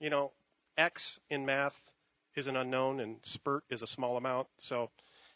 you 0.00 0.10
know, 0.10 0.32
X 0.76 1.18
in 1.30 1.44
math 1.46 1.78
is 2.36 2.46
an 2.46 2.56
unknown 2.56 3.00
and 3.00 3.16
spurt 3.24 3.64
is 3.70 3.82
a 3.82 3.86
small 3.86 4.16
amount. 4.16 4.46
So 4.58 4.90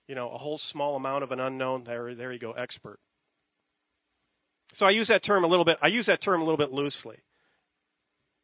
you 0.09 0.15
know, 0.15 0.31
a 0.31 0.39
whole 0.39 0.59
small 0.59 0.97
amount 0.97 1.25
of 1.25 1.33
an 1.33 1.41
unknown. 1.41 1.85
There, 1.85 2.15
there 2.15 2.33
you 2.33 2.39
go, 2.39 2.53
expert. 2.53 2.99
So 4.73 4.87
I 4.87 4.91
use 4.91 5.09
that 5.09 5.23
term 5.23 5.45
a 5.45 5.47
little 5.47 5.65
bit. 5.65 5.79
I 5.83 5.89
use 5.89 6.07
that 6.07 6.21
term 6.21 6.41
a 6.41 6.45
little 6.45 6.57
bit 6.57 6.73
loosely. 6.73 7.19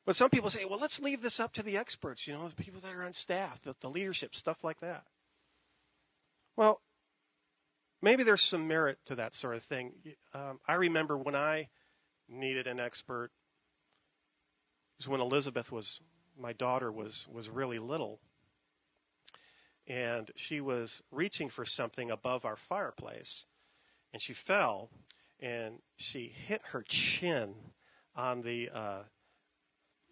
But 0.05 0.17
some 0.17 0.31
people 0.31 0.51
say, 0.51 0.65
well, 0.65 0.79
let's 0.79 1.01
leave 1.01 1.21
this 1.21 1.39
up 1.41 1.53
to 1.55 1.63
the 1.63 1.77
experts, 1.77 2.27
you 2.27 2.35
know, 2.35 2.49
the 2.49 2.55
people 2.55 2.81
that 2.81 2.95
are 2.95 3.05
on 3.05 3.13
staff, 3.13 3.61
the, 3.63 3.75
the 3.81 3.91
leadership, 3.91 4.35
stuff 4.35 4.65
like 4.65 4.81
that. 4.81 5.05
Well, 6.57 6.81
maybe 8.01 8.23
there's 8.23 8.43
some 8.43 8.69
merit 8.69 8.99
to 9.07 9.17
that 9.17 9.35
sort 9.35 9.57
of 9.57 9.63
thing. 9.65 9.93
Um, 10.33 10.61
I 10.67 10.75
remember 10.75 11.17
when 11.17 11.37
I 11.37 11.69
needed 12.29 12.67
an 12.67 12.81
expert, 12.81 13.31
is 14.99 15.07
when 15.07 15.21
Elizabeth 15.21 15.71
was, 15.71 16.01
my 16.41 16.53
daughter 16.55 16.91
was 16.91 17.29
was 17.33 17.49
really 17.49 17.79
little, 17.79 18.19
and 19.87 20.31
she 20.37 20.61
was 20.61 21.03
reaching 21.11 21.49
for 21.49 21.65
something 21.65 22.11
above 22.11 22.45
our 22.45 22.57
fireplace, 22.57 23.45
and 24.13 24.23
she 24.23 24.33
fell, 24.33 24.91
and 25.41 25.77
she 25.99 26.33
hit 26.49 26.63
her 26.73 26.85
chin 26.89 27.55
on 28.17 28.43
the 28.43 28.71
uh, 28.73 29.03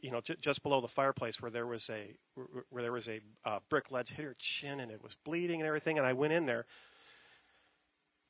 you 0.00 0.10
know, 0.10 0.20
j- 0.20 0.36
just 0.40 0.62
below 0.62 0.80
the 0.80 0.88
fireplace 0.88 1.40
where 1.40 1.50
there 1.50 1.66
was 1.66 1.90
a 1.90 2.16
where 2.70 2.82
there 2.82 2.92
was 2.92 3.08
a 3.08 3.20
uh, 3.44 3.60
brick 3.70 3.90
ledge 3.90 4.10
hit 4.10 4.24
her 4.24 4.36
chin 4.38 4.80
and 4.80 4.90
it 4.92 5.02
was 5.02 5.16
bleeding 5.24 5.60
and 5.60 5.68
everything. 5.68 5.98
And 5.98 6.06
I 6.06 6.14
went 6.14 6.32
in 6.32 6.46
there, 6.46 6.66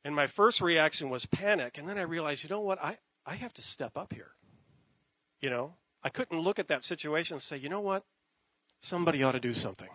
and 0.04 0.14
my 0.14 0.26
first 0.28 0.60
reaction 0.60 1.10
was 1.10 1.26
panic. 1.26 1.78
And 1.78 1.88
then 1.88 1.98
I 1.98 2.02
realized, 2.02 2.44
you 2.44 2.50
know 2.50 2.60
what, 2.60 2.82
I 2.82 2.96
I 3.26 3.34
have 3.36 3.54
to 3.54 3.62
step 3.62 3.96
up 3.98 4.12
here. 4.12 4.30
You 5.42 5.50
know, 5.50 5.74
I 6.02 6.10
couldn't 6.10 6.40
look 6.40 6.58
at 6.58 6.68
that 6.68 6.84
situation 6.84 7.36
and 7.36 7.42
say, 7.42 7.58
you 7.58 7.68
know 7.68 7.80
what, 7.80 8.04
somebody 8.80 9.22
ought 9.22 9.32
to 9.32 9.40
do 9.40 9.54
something. 9.54 9.90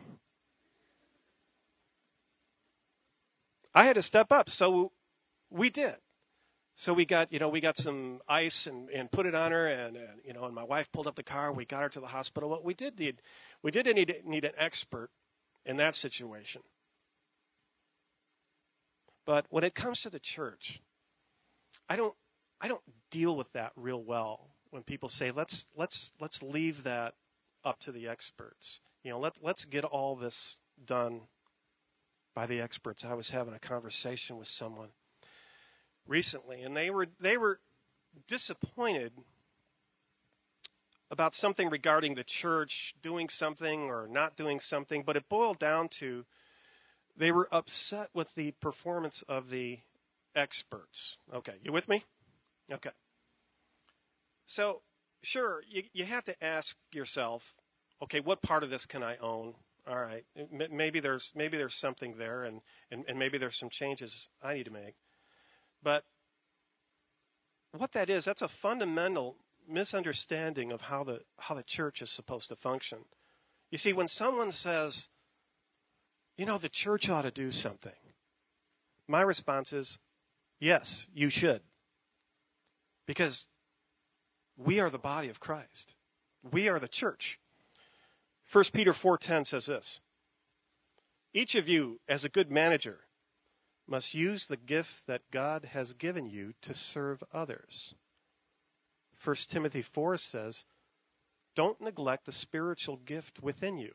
I 3.73 3.85
had 3.85 3.95
to 3.95 4.01
step 4.01 4.31
up, 4.31 4.49
so 4.49 4.91
we 5.51 5.69
did. 5.69 5.95
So 6.81 6.93
we 6.93 7.05
got, 7.05 7.31
you 7.31 7.37
know, 7.37 7.49
we 7.49 7.61
got 7.61 7.77
some 7.77 8.21
ice 8.27 8.65
and, 8.65 8.89
and 8.89 9.11
put 9.11 9.27
it 9.27 9.35
on 9.35 9.51
her, 9.51 9.67
and, 9.67 9.95
and 9.95 10.07
you 10.25 10.33
know, 10.33 10.45
and 10.45 10.55
my 10.55 10.63
wife 10.63 10.91
pulled 10.91 11.05
up 11.05 11.13
the 11.13 11.21
car. 11.21 11.51
We 11.51 11.63
got 11.63 11.83
her 11.83 11.89
to 11.89 11.99
the 11.99 12.07
hospital. 12.07 12.49
What 12.49 12.65
we 12.65 12.73
did 12.73 12.97
need, 12.97 13.21
we 13.61 13.69
did 13.69 13.85
need 13.85 14.23
need 14.25 14.45
an 14.45 14.53
expert 14.57 15.11
in 15.63 15.77
that 15.77 15.95
situation. 15.95 16.63
But 19.27 19.45
when 19.51 19.63
it 19.63 19.75
comes 19.75 20.01
to 20.01 20.09
the 20.09 20.19
church, 20.19 20.81
I 21.87 21.97
don't, 21.97 22.15
I 22.59 22.67
don't 22.67 22.81
deal 23.11 23.37
with 23.37 23.53
that 23.53 23.73
real 23.75 24.01
well. 24.01 24.49
When 24.71 24.81
people 24.81 25.09
say, 25.09 25.29
let's 25.29 25.67
let's 25.75 26.11
let's 26.19 26.41
leave 26.41 26.85
that 26.85 27.13
up 27.63 27.79
to 27.81 27.91
the 27.91 28.07
experts. 28.07 28.81
You 29.03 29.11
know, 29.11 29.19
let 29.19 29.37
let's 29.43 29.65
get 29.65 29.83
all 29.83 30.15
this 30.15 30.59
done 30.83 31.21
by 32.33 32.47
the 32.47 32.61
experts. 32.61 33.05
I 33.05 33.13
was 33.13 33.29
having 33.29 33.53
a 33.53 33.59
conversation 33.59 34.37
with 34.37 34.47
someone 34.47 34.89
recently, 36.07 36.61
and 36.61 36.75
they 36.75 36.89
were 36.89 37.07
they 37.19 37.37
were 37.37 37.59
disappointed 38.27 39.13
about 41.09 41.35
something 41.35 41.69
regarding 41.69 42.15
the 42.15 42.23
church 42.23 42.95
doing 43.01 43.29
something 43.29 43.81
or 43.89 44.07
not 44.07 44.37
doing 44.37 44.59
something, 44.59 45.03
but 45.03 45.17
it 45.17 45.27
boiled 45.27 45.59
down 45.59 45.89
to 45.89 46.25
they 47.17 47.31
were 47.31 47.47
upset 47.51 48.09
with 48.13 48.33
the 48.35 48.51
performance 48.61 49.21
of 49.23 49.49
the 49.49 49.79
experts. 50.35 51.17
Okay, 51.33 51.53
you 51.63 51.71
with 51.71 51.87
me? 51.89 52.03
Okay. 52.71 52.91
So, 54.45 54.81
sure, 55.21 55.61
you, 55.69 55.83
you 55.93 56.05
have 56.05 56.23
to 56.25 56.43
ask 56.43 56.77
yourself, 56.93 57.53
okay, 58.01 58.21
what 58.21 58.41
part 58.41 58.63
of 58.63 58.69
this 58.69 58.85
can 58.85 59.03
I 59.03 59.17
own? 59.17 59.53
All 59.87 59.99
right, 59.99 60.23
maybe 60.69 60.99
there's 60.99 61.31
maybe 61.35 61.57
there's 61.57 61.75
something 61.75 62.15
there, 62.17 62.43
and, 62.43 62.61
and, 62.91 63.03
and 63.07 63.17
maybe 63.17 63.39
there's 63.39 63.57
some 63.57 63.69
changes 63.69 64.29
I 64.41 64.53
need 64.53 64.65
to 64.65 64.71
make. 64.71 64.93
But 65.83 66.03
what 67.71 67.93
that 67.93 68.09
is, 68.09 68.25
that's 68.25 68.41
a 68.41 68.47
fundamental 68.47 69.35
misunderstanding 69.67 70.71
of 70.71 70.81
how 70.81 71.03
the 71.03 71.21
how 71.39 71.55
the 71.55 71.63
church 71.63 72.01
is 72.01 72.11
supposed 72.11 72.49
to 72.49 72.55
function. 72.55 72.99
You 73.71 73.77
see, 73.77 73.93
when 73.93 74.07
someone 74.07 74.51
says, 74.51 75.07
you 76.37 76.45
know, 76.45 76.57
the 76.57 76.69
church 76.69 77.09
ought 77.09 77.21
to 77.21 77.31
do 77.31 77.51
something, 77.51 77.93
my 79.07 79.21
response 79.21 79.73
is, 79.73 79.99
yes, 80.59 81.07
you 81.13 81.29
should. 81.29 81.61
Because 83.07 83.47
we 84.57 84.79
are 84.79 84.89
the 84.89 84.99
body 84.99 85.29
of 85.29 85.39
Christ. 85.39 85.95
We 86.51 86.69
are 86.69 86.79
the 86.79 86.87
church. 86.87 87.39
1 88.51 88.65
Peter 88.73 88.91
4:10 88.91 89.45
says 89.45 89.65
this. 89.65 90.01
Each 91.33 91.55
of 91.55 91.69
you 91.69 91.99
as 92.09 92.25
a 92.25 92.29
good 92.29 92.51
manager 92.51 92.99
must 93.91 94.13
use 94.13 94.45
the 94.45 94.57
gift 94.57 95.05
that 95.07 95.29
God 95.31 95.65
has 95.65 95.93
given 95.93 96.25
you 96.25 96.53
to 96.61 96.73
serve 96.73 97.21
others. 97.33 97.93
1 99.25 99.35
Timothy 99.49 99.81
4 99.81 100.17
says, 100.17 100.65
Don't 101.55 101.79
neglect 101.81 102.25
the 102.25 102.31
spiritual 102.31 102.95
gift 102.95 103.43
within 103.43 103.77
you. 103.77 103.93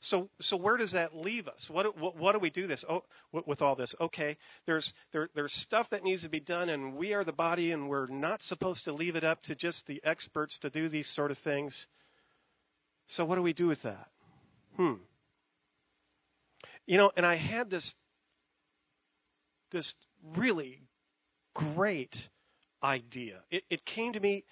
So, 0.00 0.28
so 0.40 0.56
where 0.56 0.76
does 0.76 0.92
that 0.92 1.14
leave 1.14 1.46
us? 1.46 1.70
What, 1.70 1.96
what, 1.96 2.16
what 2.16 2.32
do 2.32 2.40
we 2.40 2.50
do 2.50 2.66
this 2.66 2.84
oh, 2.88 3.04
with 3.30 3.62
all 3.62 3.76
this? 3.76 3.94
Okay, 4.00 4.36
there's 4.66 4.94
there, 5.12 5.28
there's 5.36 5.52
stuff 5.52 5.90
that 5.90 6.02
needs 6.02 6.22
to 6.22 6.28
be 6.28 6.40
done, 6.40 6.70
and 6.70 6.96
we 6.96 7.14
are 7.14 7.22
the 7.22 7.32
body, 7.32 7.70
and 7.70 7.88
we're 7.88 8.08
not 8.08 8.42
supposed 8.42 8.86
to 8.86 8.92
leave 8.92 9.14
it 9.14 9.22
up 9.22 9.42
to 9.42 9.54
just 9.54 9.86
the 9.86 10.02
experts 10.02 10.58
to 10.58 10.70
do 10.70 10.88
these 10.88 11.06
sort 11.06 11.30
of 11.30 11.38
things. 11.38 11.86
So, 13.06 13.24
what 13.24 13.36
do 13.36 13.42
we 13.42 13.52
do 13.52 13.68
with 13.68 13.82
that? 13.82 14.08
Hmm. 14.76 14.94
You 16.86 16.98
know, 16.98 17.12
and 17.16 17.24
I 17.24 17.36
had 17.36 17.70
this 17.70 17.96
this 19.70 19.94
really 20.36 20.82
great 21.54 22.28
idea. 22.82 23.42
It, 23.50 23.64
it 23.70 23.84
came 23.84 24.12
to 24.12 24.20
me 24.20 24.44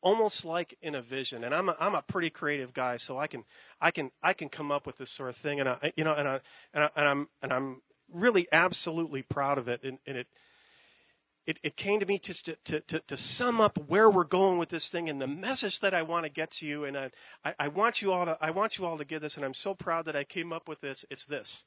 almost 0.00 0.44
like 0.44 0.76
in 0.80 0.94
a 0.94 1.02
vision, 1.02 1.44
and 1.44 1.54
I'm 1.54 1.68
a, 1.68 1.76
I'm 1.78 1.94
a 1.94 2.02
pretty 2.02 2.30
creative 2.30 2.72
guy, 2.72 2.98
so 2.98 3.18
I 3.18 3.26
can 3.26 3.44
I 3.80 3.90
can 3.90 4.10
I 4.22 4.32
can 4.32 4.48
come 4.48 4.70
up 4.70 4.86
with 4.86 4.96
this 4.98 5.10
sort 5.10 5.30
of 5.30 5.36
thing, 5.36 5.60
and 5.60 5.68
I 5.68 5.92
you 5.96 6.04
know 6.04 6.14
and 6.14 6.28
I 6.28 6.40
and, 6.72 6.84
I, 6.84 6.90
and 6.96 7.08
I'm 7.08 7.28
and 7.42 7.52
I'm 7.52 7.82
really 8.12 8.46
absolutely 8.52 9.22
proud 9.22 9.58
of 9.58 9.68
it, 9.68 9.82
and, 9.82 9.98
and 10.06 10.18
it. 10.18 10.26
It, 11.46 11.58
it 11.62 11.76
came 11.76 12.00
to 12.00 12.04
me 12.04 12.18
just 12.18 12.44
to, 12.44 12.56
to, 12.66 12.80
to, 12.80 13.00
to 13.06 13.16
sum 13.16 13.58
up 13.62 13.78
where 13.88 14.10
we're 14.10 14.24
going 14.24 14.58
with 14.58 14.68
this 14.68 14.90
thing 14.90 15.08
and 15.08 15.18
the 15.18 15.26
message 15.26 15.80
that 15.80 15.94
I 15.94 16.02
want 16.02 16.26
to 16.26 16.30
get 16.30 16.50
to 16.50 16.66
you. 16.66 16.84
And 16.84 16.94
I, 16.94 17.10
I, 17.42 17.54
I 17.58 17.68
want 17.68 18.02
you 18.02 18.12
all 18.12 18.26
to 18.26 18.36
I 18.38 18.50
want 18.50 18.76
you 18.76 18.84
all 18.84 18.98
to 18.98 19.06
get 19.06 19.22
this, 19.22 19.36
and 19.36 19.46
I'm 19.46 19.54
so 19.54 19.72
proud 19.74 20.04
that 20.04 20.14
I 20.14 20.24
came 20.24 20.52
up 20.52 20.68
with 20.68 20.82
this. 20.82 21.06
It's 21.08 21.24
this: 21.24 21.64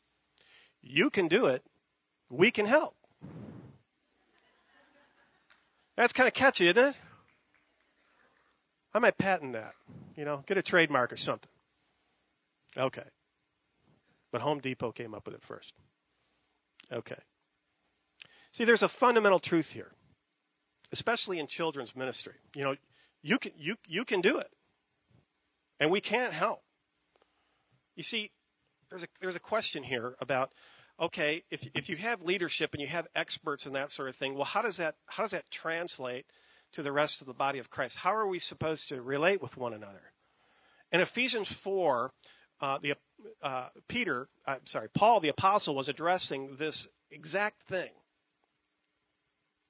you 0.81 1.09
can 1.09 1.27
do 1.27 1.47
it, 1.47 1.63
we 2.29 2.51
can 2.51 2.65
help. 2.65 2.95
That's 5.97 6.13
kind 6.13 6.27
of 6.27 6.33
catchy, 6.33 6.67
isn't 6.67 6.83
it? 6.83 6.95
I 8.93 8.99
might 8.99 9.17
patent 9.17 9.53
that. 9.53 9.73
You 10.15 10.25
know, 10.25 10.43
get 10.45 10.57
a 10.57 10.61
trademark 10.61 11.13
or 11.13 11.17
something. 11.17 11.49
Okay. 12.77 13.03
But 14.31 14.41
Home 14.41 14.59
Depot 14.59 14.91
came 14.91 15.13
up 15.13 15.25
with 15.25 15.35
it 15.35 15.43
first. 15.43 15.73
Okay. 16.91 17.19
See, 18.53 18.65
there's 18.65 18.83
a 18.83 18.89
fundamental 18.89 19.39
truth 19.39 19.69
here, 19.69 19.91
especially 20.91 21.39
in 21.39 21.47
children's 21.47 21.95
ministry. 21.95 22.33
You 22.55 22.63
know, 22.63 22.75
you 23.21 23.37
can 23.37 23.51
you 23.57 23.75
you 23.87 24.03
can 24.03 24.21
do 24.21 24.39
it, 24.39 24.49
and 25.79 25.89
we 25.89 26.01
can't 26.01 26.33
help. 26.33 26.61
You 27.95 28.03
see, 28.03 28.31
there's 28.89 29.03
a 29.03 29.07
there's 29.21 29.37
a 29.37 29.41
question 29.41 29.83
here 29.83 30.15
about 30.19 30.51
okay, 31.01 31.43
if 31.49 31.67
if 31.73 31.89
you 31.89 31.97
have 31.97 32.21
leadership 32.21 32.73
and 32.73 32.81
you 32.81 32.87
have 32.87 33.07
experts 33.15 33.65
and 33.65 33.75
that 33.75 33.91
sort 33.91 34.09
of 34.09 34.15
thing, 34.15 34.35
well, 34.35 34.45
how 34.45 34.61
does 34.61 34.77
that 34.77 34.95
how 35.07 35.23
does 35.23 35.31
that 35.31 35.49
translate 35.49 36.25
to 36.73 36.83
the 36.83 36.91
rest 36.91 37.21
of 37.21 37.27
the 37.27 37.33
body 37.33 37.59
of 37.59 37.69
Christ? 37.69 37.97
How 37.97 38.15
are 38.15 38.27
we 38.27 38.39
supposed 38.39 38.89
to 38.89 39.01
relate 39.01 39.41
with 39.41 39.57
one 39.57 39.73
another? 39.73 40.01
In 40.91 41.01
Ephesians 41.01 41.51
four, 41.51 42.13
uh, 42.61 42.77
the 42.81 42.93
uh, 43.41 43.69
Peter, 43.87 44.29
I'm 44.45 44.65
sorry, 44.65 44.89
Paul 44.93 45.19
the 45.19 45.29
apostle 45.29 45.75
was 45.75 45.89
addressing 45.89 46.55
this 46.55 46.87
exact 47.09 47.63
thing. 47.63 47.89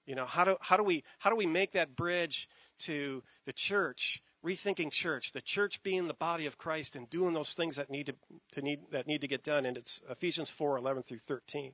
You 0.06 0.16
know, 0.16 0.26
how 0.26 0.44
do 0.44 0.58
how 0.60 0.78
do 0.78 0.84
we 0.84 1.04
how 1.20 1.30
do 1.30 1.36
we 1.36 1.46
make 1.46 1.72
that 1.72 1.96
bridge 1.96 2.50
to 2.80 3.24
the 3.46 3.54
church 3.54 4.22
rethinking 4.46 4.92
church, 4.92 5.32
the 5.32 5.42
church 5.42 5.84
being 5.84 6.08
the 6.08 6.14
body 6.14 6.46
of 6.46 6.58
Christ 6.58 6.96
and 6.96 7.10
doing 7.10 7.34
those 7.34 7.54
things 7.54 7.76
that 7.76 7.90
need 7.90 8.08
to, 8.08 8.16
to 8.54 8.62
need 8.62 8.80
that 8.92 9.08
need 9.08 9.22
to 9.22 9.28
get 9.28 9.44
done. 9.44 9.66
And 9.66 9.78
it's 9.78 10.02
Ephesians 10.10 10.50
4, 10.50 10.78
11 10.78 11.04
through 11.04 11.20
13. 11.20 11.74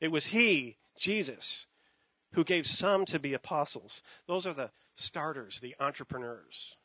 It 0.00 0.08
was 0.08 0.26
He, 0.26 0.76
Jesus, 0.98 1.66
who 2.32 2.44
gave 2.44 2.66
some 2.66 3.04
to 3.06 3.18
be 3.18 3.34
apostles. 3.34 4.02
Those 4.26 4.46
are 4.46 4.54
the 4.54 4.70
starters, 4.94 5.60
the 5.60 5.76
entrepreneurs. 5.80 6.76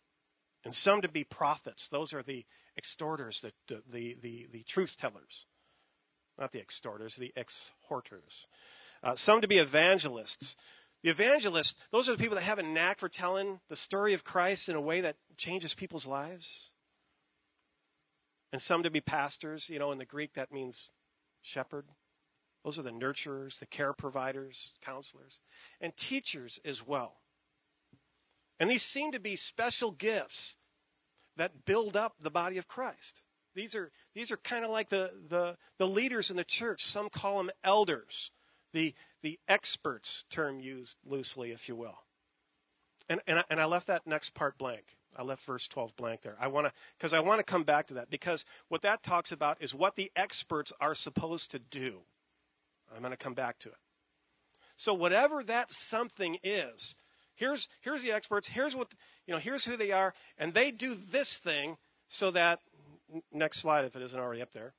And 0.63 0.74
some 0.74 1.01
to 1.01 1.07
be 1.07 1.24
prophets. 1.24 1.89
Those 1.89 2.13
are 2.13 2.24
the 2.24 2.43
extorters, 2.77 3.41
the, 3.41 3.81
the, 3.89 4.17
the, 4.22 4.48
the 4.51 4.63
truth 4.63 4.98
tellers. 4.98 5.45
Not 6.39 6.51
the 6.51 6.60
extorters, 6.60 7.15
the 7.15 7.31
exhorters. 7.36 8.48
Uh, 9.03 9.15
some 9.15 9.41
to 9.41 9.48
be 9.48 9.60
evangelists. 9.60 10.57
The 11.06 11.12
evangelists, 11.12 11.76
those 11.92 12.10
are 12.10 12.14
the 12.14 12.18
people 12.18 12.34
that 12.34 12.42
have 12.42 12.58
a 12.58 12.64
knack 12.64 12.98
for 12.98 13.08
telling 13.08 13.60
the 13.70 13.76
story 13.76 14.16
of 14.16 14.24
Christ 14.24 14.70
in 14.70 14.76
a 14.76 14.82
way 14.82 15.02
that 15.02 15.18
changes 15.38 15.76
people's 15.76 16.08
lives. 16.08 16.72
And 18.52 18.60
some 18.60 18.82
to 18.82 18.90
be 18.90 19.02
pastors, 19.02 19.70
you 19.70 19.78
know, 19.78 19.92
in 19.92 20.00
the 20.00 20.06
Greek 20.06 20.34
that 20.34 20.52
means 20.52 20.92
shepherd. 21.44 21.86
Those 22.64 22.80
are 22.80 22.82
the 22.82 22.90
nurturers, 22.90 23.60
the 23.60 23.68
care 23.68 23.94
providers, 23.94 24.74
counselors, 24.82 25.40
and 25.80 25.96
teachers 25.96 26.60
as 26.66 26.84
well. 26.84 27.16
And 28.60 28.68
these 28.68 28.82
seem 28.82 29.12
to 29.12 29.20
be 29.20 29.36
special 29.36 29.92
gifts 29.92 30.58
that 31.38 31.66
build 31.66 31.96
up 31.96 32.16
the 32.20 32.32
body 32.32 32.58
of 32.58 32.68
Christ. 32.68 33.22
These 33.54 33.76
are 33.76 33.92
these 34.16 34.32
are 34.32 34.38
kind 34.38 34.66
of 34.66 34.72
like 34.72 34.90
the, 34.90 35.12
the, 35.28 35.56
the 35.78 35.88
leaders 35.88 36.32
in 36.32 36.38
the 36.38 36.44
church. 36.44 36.84
Some 36.84 37.10
call 37.12 37.38
them 37.38 37.52
elders, 37.64 38.32
the 38.74 38.96
the 39.25 39.39
experts 39.48 40.24
term 40.29 40.60
used 40.60 40.96
loosely, 41.03 41.51
if 41.51 41.67
you 41.67 41.75
will. 41.75 41.98
And 43.10 43.20
and 43.25 43.39
I, 43.39 43.44
and 43.50 43.60
I 43.60 43.65
left 43.65 43.88
that 43.88 44.05
next 44.05 44.36
part 44.36 44.55
blank. 44.60 44.84
I 45.17 45.24
left 45.24 45.44
verse 45.46 45.67
12 45.67 45.96
blank 45.96 46.22
there. 46.22 46.38
I 46.39 46.48
want 46.50 46.67
to 46.67 46.74
because 47.00 47.12
I 47.12 47.22
want 47.22 47.39
to 47.39 47.44
come 47.44 47.63
back 47.63 47.88
to 47.88 47.96
that 47.96 48.12
because 48.12 48.46
what 48.67 48.84
that 48.84 49.01
talks 49.01 49.32
about 49.32 49.63
is 49.63 49.74
what 49.74 49.96
the 49.96 50.12
experts 50.15 50.72
are 50.79 50.94
supposed 50.94 51.51
to 51.51 51.60
do. 51.60 52.01
I'm 52.94 53.01
going 53.01 53.12
to 53.12 53.17
come 53.17 53.34
back 53.34 53.58
to 53.60 53.70
it. 53.70 53.77
So 54.77 54.94
whatever 54.94 55.41
that 55.41 55.72
something 55.72 56.38
is, 56.44 56.96
here's 57.34 57.67
here's 57.82 58.03
the 58.03 58.12
experts. 58.12 58.48
Here's 58.48 58.75
what 58.75 58.94
you 59.25 59.34
know. 59.34 59.39
Here's 59.39 59.65
who 59.65 59.75
they 59.75 59.91
are, 59.91 60.13
and 60.38 60.53
they 60.53 60.70
do 60.70 60.94
this 61.10 61.39
thing 61.39 61.77
so 62.10 62.29
that 62.29 62.60
next 63.34 63.58
slide 63.58 63.86
if 63.86 63.96
it 63.96 64.03
isn't 64.03 64.20
already 64.20 64.44
up 64.44 64.53
there. 64.53 64.75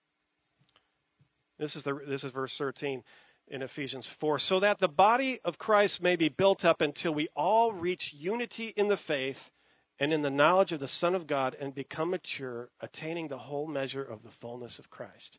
This 1.58 1.74
is 1.74 1.82
the 1.82 1.94
this 2.06 2.22
is 2.22 2.30
verse 2.30 2.56
13 2.56 3.02
in 3.48 3.62
Ephesians 3.62 4.06
4 4.06 4.38
so 4.38 4.60
that 4.60 4.78
the 4.78 4.88
body 4.88 5.40
of 5.44 5.58
Christ 5.58 6.02
may 6.02 6.16
be 6.16 6.28
built 6.28 6.64
up 6.64 6.80
until 6.80 7.14
we 7.14 7.28
all 7.36 7.72
reach 7.72 8.12
unity 8.14 8.68
in 8.68 8.88
the 8.88 8.96
faith 8.96 9.50
and 9.98 10.12
in 10.12 10.22
the 10.22 10.30
knowledge 10.30 10.72
of 10.72 10.80
the 10.80 10.88
Son 10.88 11.14
of 11.14 11.26
God 11.26 11.56
and 11.58 11.74
become 11.74 12.10
mature, 12.10 12.68
attaining 12.80 13.28
the 13.28 13.38
whole 13.38 13.66
measure 13.66 14.02
of 14.02 14.22
the 14.22 14.30
fullness 14.30 14.78
of 14.78 14.90
Christ. 14.90 15.38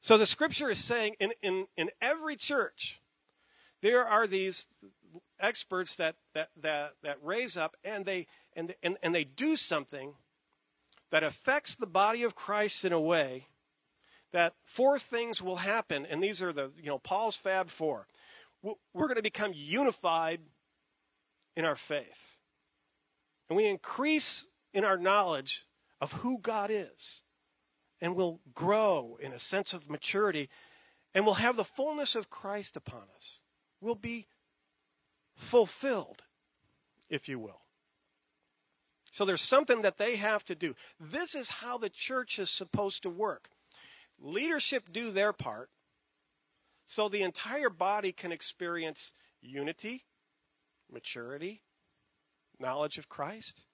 So 0.00 0.18
the 0.18 0.26
scripture 0.26 0.68
is 0.68 0.82
saying 0.82 1.16
in, 1.20 1.32
in, 1.42 1.66
in 1.76 1.90
every 2.00 2.36
church, 2.36 3.00
there 3.80 4.06
are 4.06 4.26
these 4.26 4.66
experts 5.40 5.96
that, 5.96 6.14
that, 6.34 6.50
that, 6.62 6.92
that 7.02 7.18
raise 7.22 7.56
up 7.56 7.76
and 7.84 8.04
they, 8.04 8.26
and, 8.54 8.74
and, 8.82 8.96
and 9.02 9.14
they 9.14 9.24
do 9.24 9.56
something 9.56 10.12
that 11.10 11.24
affects 11.24 11.74
the 11.74 11.86
body 11.86 12.22
of 12.22 12.34
Christ 12.34 12.84
in 12.84 12.92
a 12.92 13.00
way 13.00 13.46
that 14.32 14.54
four 14.64 14.98
things 14.98 15.40
will 15.40 15.56
happen, 15.56 16.06
and 16.06 16.22
these 16.22 16.42
are 16.42 16.52
the, 16.52 16.72
you 16.78 16.86
know, 16.86 16.98
Paul's 16.98 17.36
Fab 17.36 17.68
Four. 17.68 18.06
We're 18.62 19.06
going 19.06 19.16
to 19.16 19.22
become 19.22 19.52
unified 19.54 20.40
in 21.56 21.64
our 21.64 21.76
faith. 21.76 22.36
And 23.48 23.56
we 23.56 23.66
increase 23.66 24.46
in 24.72 24.84
our 24.84 24.96
knowledge 24.96 25.66
of 26.00 26.12
who 26.12 26.38
God 26.38 26.70
is 26.70 27.22
and 28.00 28.16
we'll 28.16 28.40
grow 28.54 29.16
in 29.20 29.32
a 29.32 29.38
sense 29.38 29.74
of 29.74 29.88
maturity 29.88 30.48
and 31.14 31.24
we'll 31.24 31.34
have 31.34 31.56
the 31.56 31.64
fullness 31.64 32.14
of 32.14 32.30
Christ 32.30 32.76
upon 32.76 33.02
us. 33.16 33.42
We'll 33.80 33.94
be 33.94 34.26
fulfilled, 35.36 36.22
if 37.08 37.28
you 37.28 37.38
will. 37.38 37.60
So 39.12 39.24
there's 39.24 39.42
something 39.42 39.82
that 39.82 39.98
they 39.98 40.16
have 40.16 40.42
to 40.46 40.54
do. 40.54 40.74
This 40.98 41.34
is 41.34 41.50
how 41.50 41.78
the 41.78 41.90
church 41.90 42.38
is 42.38 42.50
supposed 42.50 43.02
to 43.02 43.10
work. 43.10 43.48
Leadership 44.22 44.84
do 44.92 45.10
their 45.10 45.32
part 45.32 45.68
so 46.86 47.08
the 47.08 47.22
entire 47.22 47.70
body 47.70 48.12
can 48.12 48.32
experience 48.32 49.12
unity, 49.40 50.04
maturity, 50.90 51.60
knowledge 52.60 52.98
of 52.98 53.08
Christ, 53.08 53.66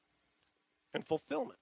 and 0.95 1.07
fulfillment. 1.07 1.59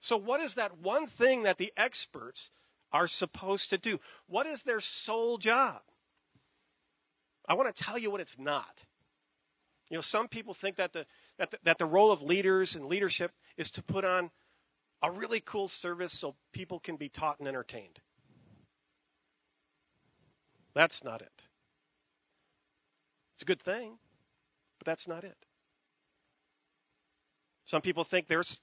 So, 0.00 0.16
what 0.16 0.40
is 0.40 0.54
that 0.54 0.78
one 0.78 1.06
thing 1.06 1.42
that 1.42 1.58
the 1.58 1.72
experts 1.76 2.50
are 2.92 3.06
supposed 3.06 3.70
to 3.70 3.78
do? 3.78 4.00
What 4.28 4.46
is 4.46 4.62
their 4.62 4.80
sole 4.80 5.36
job? 5.36 5.80
I 7.48 7.54
want 7.54 7.74
to 7.74 7.84
tell 7.84 7.98
you 7.98 8.10
what 8.10 8.20
it's 8.20 8.38
not. 8.38 8.84
You 9.90 9.96
know, 9.96 10.02
some 10.02 10.28
people 10.28 10.54
think 10.54 10.76
that 10.76 10.92
the, 10.92 11.06
that 11.38 11.50
the, 11.50 11.58
that 11.64 11.78
the 11.78 11.86
role 11.86 12.10
of 12.10 12.22
leaders 12.22 12.76
and 12.76 12.86
leadership 12.86 13.30
is 13.56 13.72
to 13.72 13.82
put 13.82 14.04
on 14.04 14.30
a 15.02 15.10
really 15.10 15.40
cool 15.40 15.68
service 15.68 16.12
so 16.12 16.34
people 16.52 16.78
can 16.78 16.96
be 16.96 17.08
taught 17.08 17.38
and 17.38 17.48
entertained. 17.48 18.00
That's 20.74 21.04
not 21.04 21.22
it. 21.22 21.42
It's 23.34 23.42
a 23.42 23.46
good 23.46 23.60
thing, 23.60 23.98
but 24.78 24.86
that's 24.86 25.08
not 25.08 25.24
it. 25.24 25.36
Some 27.66 27.82
people 27.82 28.04
think 28.04 28.28
there's 28.28 28.62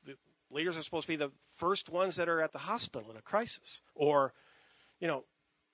leaders 0.50 0.78
are 0.78 0.84
supposed 0.84 1.08
to 1.08 1.12
be 1.12 1.18
the 1.18 1.32
first 1.56 1.90
ones 1.90 2.16
that 2.18 2.30
are 2.30 2.42
at 2.42 2.52
the 2.52 2.60
hospital 2.60 3.12
in 3.12 3.18
a 3.18 3.22
crisis. 3.22 3.82
Or, 3.96 4.34
you 5.00 5.08
know, 5.08 5.24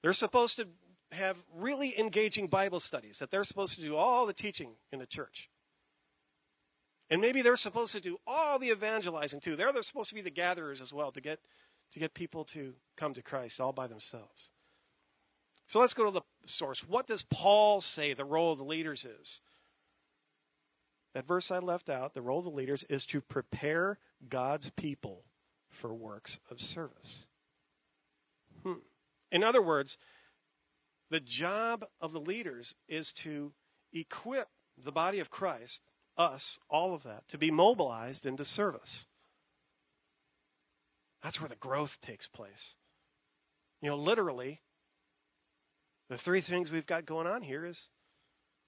they're 0.02 0.13
supposed 0.13 0.58
to 0.58 0.67
have 1.12 1.38
really 1.56 1.98
engaging 2.00 2.48
Bible 2.48 2.80
studies, 2.80 3.19
that 3.19 3.32
they're 3.32 3.43
supposed 3.43 3.76
to 3.76 3.82
do 3.82 3.95
all 3.95 4.26
the 4.26 4.34
teaching 4.34 4.72
in 4.91 5.00
the 5.00 5.06
church. 5.06 5.50
And 7.10 7.22
maybe 7.22 7.41
they're 7.41 7.56
supposed 7.56 7.93
to 7.93 8.02
do 8.02 8.19
all 8.28 8.60
the 8.60 8.69
evangelizing 8.69 9.39
too. 9.39 9.56
They're, 9.56 9.74
they're 9.74 9.82
supposed 9.82 10.10
to 10.10 10.15
be 10.15 10.22
the 10.22 10.30
gatherers 10.30 10.82
as 10.82 10.93
well 10.93 11.12
to 11.12 11.22
get 11.22 11.39
to 11.91 12.00
get 12.00 12.13
people 12.13 12.43
to 12.43 12.76
come 12.98 13.15
to 13.15 13.24
Christ 13.24 13.60
all 13.60 13.74
by 13.74 13.88
themselves. 13.88 14.52
So 15.67 15.80
let's 15.80 15.93
go 15.93 16.06
to 16.06 16.12
the 16.12 16.22
source. 16.45 16.88
What 16.88 17.08
does 17.08 17.24
Paul 17.24 17.82
say 17.82 18.13
the 18.13 18.26
role 18.26 18.52
of 18.52 18.60
the 18.60 18.65
leaders 18.65 19.06
is? 19.06 19.41
That 21.13 21.26
verse 21.26 21.50
I 21.50 21.60
left 21.60 21.89
out, 21.89 22.13
the 22.13 22.22
role 22.22 22.39
of 22.39 22.45
the 22.45 22.52
leaders 22.52 22.84
is 22.89 23.06
to 23.08 23.22
prepare 23.22 23.98
God's 24.28 24.69
people 24.72 25.24
for 25.69 25.93
works 25.93 26.39
of 26.52 26.62
service. 26.62 27.26
Hmm. 28.63 28.74
In 29.32 29.43
other 29.43 29.62
words, 29.62 29.98
the 31.10 31.19
job 31.19 31.86
of 32.02 32.13
the 32.13 32.19
leaders 32.19 32.76
is 32.88 33.13
to 33.13 33.52
equip 33.93 34.48
the 34.78 34.91
body 34.91 35.19
of 35.19 35.30
Christ, 35.30 35.84
us, 36.19 36.60
all 36.69 36.93
of 36.93 37.03
that, 37.03 37.27
to 37.29 37.38
be 37.38 37.49
mobilized 37.49 38.25
into 38.25 38.45
service. 38.45 39.08
That's 41.23 41.41
where 41.41 41.49
the 41.49 41.55
growth 41.55 41.97
takes 42.01 42.27
place. 42.27 42.75
You 43.82 43.89
know, 43.89 43.97
literally, 43.97 44.62
the 46.10 46.17
three 46.17 46.41
things 46.41 46.71
we've 46.71 46.86
got 46.86 47.05
going 47.05 47.27
on 47.27 47.41
here 47.41 47.65
is 47.65 47.89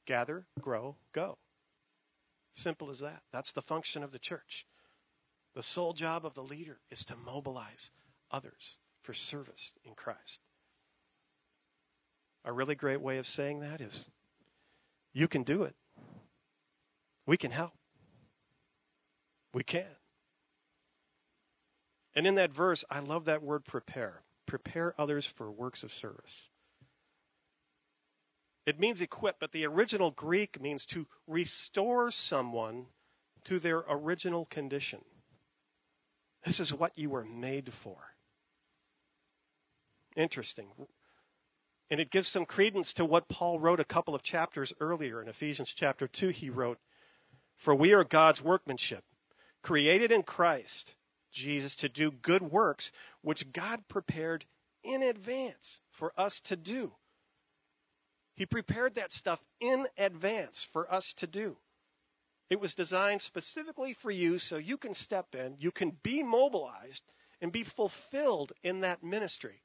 gather, 0.06 0.46
grow, 0.62 0.96
go. 1.14 1.38
Simple 2.54 2.90
as 2.90 3.00
that. 3.00 3.22
That's 3.32 3.52
the 3.52 3.62
function 3.62 4.04
of 4.04 4.12
the 4.12 4.20
church. 4.20 4.66
The 5.54 5.64
sole 5.64 5.94
job 5.94 6.26
of 6.26 6.34
the 6.34 6.44
leader 6.44 6.80
is 6.90 7.06
to 7.06 7.16
mobilize 7.18 7.92
others 8.32 8.80
for 9.04 9.14
service 9.14 9.74
in 9.84 9.94
Christ. 9.96 10.40
A 12.46 12.54
really 12.54 12.76
great 12.76 13.02
way 13.02 13.18
of 13.18 13.28
saying 13.28 13.60
that 13.60 13.82
is 13.82 14.10
you 15.14 15.28
can 15.28 15.44
do 15.44 15.64
it. 15.64 15.76
We 17.32 17.38
can 17.38 17.52
help. 17.52 17.72
We 19.54 19.64
can. 19.64 19.86
And 22.14 22.28
in 22.28 22.36
that 22.36 22.52
verse, 22.52 22.84
I 22.90 23.00
love 23.00 23.26
that 23.26 23.42
word 23.42 23.64
prepare. 23.64 24.22
Prepare 24.48 24.94
others 24.98 25.26
for 25.26 25.50
works 25.50 25.84
of 25.84 25.94
service. 25.94 26.50
It 28.66 28.82
means 28.82 29.02
equip, 29.02 29.40
but 29.40 29.54
the 29.54 29.66
original 29.66 30.12
Greek 30.12 30.60
means 30.60 30.86
to 30.88 31.08
restore 31.26 32.12
someone 32.12 32.86
to 33.46 33.60
their 33.60 33.78
original 33.78 34.44
condition. 34.44 35.00
This 36.44 36.60
is 36.60 36.74
what 36.74 36.98
you 36.98 37.10
were 37.10 37.24
made 37.24 37.72
for. 37.72 37.96
Interesting. 40.18 40.68
And 41.90 42.02
it 42.02 42.12
gives 42.12 42.28
some 42.28 42.46
credence 42.46 42.96
to 42.96 43.06
what 43.06 43.30
Paul 43.30 43.58
wrote 43.58 43.80
a 43.80 43.86
couple 43.86 44.16
of 44.16 44.22
chapters 44.22 44.74
earlier 44.82 45.22
in 45.22 45.30
Ephesians 45.30 45.74
chapter 45.74 46.10
2. 46.10 46.28
He 46.28 46.50
wrote, 46.50 46.78
For 47.62 47.76
we 47.76 47.94
are 47.94 48.04
God's 48.04 48.42
workmanship, 48.42 49.04
created 49.62 50.12
in 50.12 50.24
Christ 50.24 50.96
Jesus 51.32 51.76
to 51.76 51.90
do 51.90 52.10
good 52.10 52.42
works, 52.42 52.92
which 53.22 53.52
God 53.52 53.88
prepared 53.88 54.44
in 54.84 55.04
advance 55.04 55.80
for 55.92 56.12
us 56.18 56.40
to 56.46 56.56
do. 56.56 56.92
He 58.34 58.48
prepared 58.48 58.96
that 58.96 59.14
stuff 59.14 59.40
in 59.60 59.86
advance 59.96 60.68
for 60.74 60.92
us 60.92 61.14
to 61.18 61.28
do. 61.28 61.56
It 62.50 62.60
was 62.60 62.74
designed 62.74 63.22
specifically 63.22 63.94
for 63.94 64.10
you 64.10 64.40
so 64.40 64.58
you 64.58 64.80
can 64.80 64.96
step 64.96 65.36
in, 65.36 65.56
you 65.60 65.70
can 65.72 65.92
be 66.02 66.24
mobilized, 66.24 67.04
and 67.42 67.52
be 67.52 67.62
fulfilled 67.62 68.54
in 68.64 68.80
that 68.80 69.04
ministry. 69.04 69.62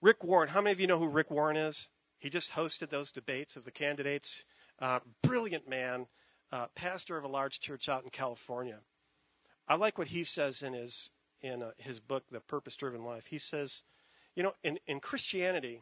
Rick 0.00 0.22
Warren, 0.22 0.48
how 0.48 0.60
many 0.60 0.72
of 0.72 0.78
you 0.78 0.86
know 0.86 1.00
who 1.00 1.08
Rick 1.08 1.32
Warren 1.32 1.56
is? 1.56 1.90
He 2.20 2.30
just 2.30 2.52
hosted 2.52 2.90
those 2.90 3.10
debates 3.10 3.56
of 3.56 3.64
the 3.64 3.72
candidates. 3.72 4.44
Uh, 4.80 5.00
brilliant 5.22 5.68
man, 5.68 6.06
uh, 6.52 6.66
pastor 6.74 7.16
of 7.16 7.24
a 7.24 7.28
large 7.28 7.60
church 7.60 7.88
out 7.88 8.04
in 8.04 8.10
California. 8.10 8.78
I 9.68 9.76
like 9.76 9.98
what 9.98 10.06
he 10.06 10.24
says 10.24 10.62
in 10.62 10.74
his 10.74 11.10
in 11.40 11.62
uh, 11.62 11.70
his 11.78 12.00
book, 12.00 12.24
The 12.30 12.40
Purpose 12.40 12.76
Driven 12.76 13.04
Life. 13.04 13.26
He 13.26 13.38
says, 13.38 13.82
you 14.34 14.42
know, 14.42 14.52
in, 14.62 14.78
in 14.86 15.00
Christianity, 15.00 15.80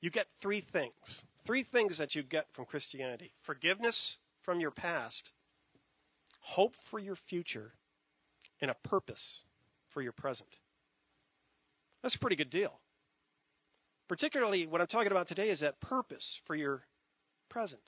you 0.00 0.10
get 0.10 0.26
three 0.36 0.60
things. 0.60 1.24
Three 1.44 1.62
things 1.62 1.98
that 1.98 2.14
you 2.14 2.22
get 2.22 2.46
from 2.52 2.66
Christianity 2.66 3.32
forgiveness 3.42 4.18
from 4.42 4.60
your 4.60 4.70
past, 4.70 5.32
hope 6.40 6.76
for 6.90 6.98
your 6.98 7.16
future, 7.16 7.72
and 8.60 8.70
a 8.70 8.88
purpose 8.88 9.42
for 9.88 10.02
your 10.02 10.12
present. 10.12 10.58
That's 12.02 12.14
a 12.14 12.18
pretty 12.18 12.36
good 12.36 12.50
deal. 12.50 12.78
Particularly 14.08 14.66
what 14.66 14.80
I'm 14.80 14.86
talking 14.86 15.12
about 15.12 15.26
today 15.26 15.50
is 15.50 15.60
that 15.60 15.80
purpose 15.80 16.40
for 16.44 16.54
your 16.54 16.82
present. 17.48 17.82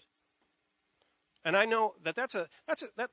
And 1.44 1.56
I 1.56 1.64
know 1.64 1.94
that 2.04 2.14
that's 2.14 2.34
a 2.34 2.48
that's 2.66 2.82
a 2.82 2.88
that 2.96 3.10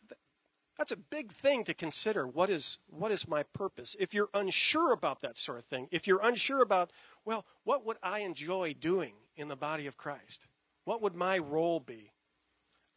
that's 0.78 0.92
a 0.92 0.98
big 0.98 1.32
thing 1.32 1.64
to 1.66 1.74
consider. 1.74 2.28
What 2.28 2.50
is 2.50 2.78
what 2.90 3.12
is 3.12 3.28
my 3.28 3.44
purpose? 3.54 3.96
If 4.00 4.14
you're 4.14 4.30
unsure 4.34 4.92
about 4.92 5.22
that 5.22 5.38
sort 5.38 5.60
of 5.60 5.66
thing, 5.66 5.88
if 5.92 6.08
you're 6.08 6.22
unsure 6.22 6.62
about, 6.62 6.92
well, 7.26 7.46
what 7.64 7.86
would 7.86 7.98
I 8.04 8.20
enjoy 8.20 8.76
doing 8.80 9.14
in 9.36 9.48
the 9.48 9.56
body 9.56 9.88
of 9.88 9.98
Christ? 9.98 10.48
What 10.84 11.02
would 11.02 11.16
my 11.16 11.40
role 11.40 11.80
be? 11.80 12.12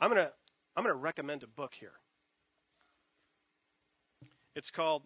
I'm 0.01 0.15
to 0.15 0.33
I'm 0.77 0.85
to 0.85 0.95
recommend 0.95 1.43
a 1.43 1.49
book 1.49 1.75
here. 1.75 1.93
It's 4.55 4.71
called 4.71 5.03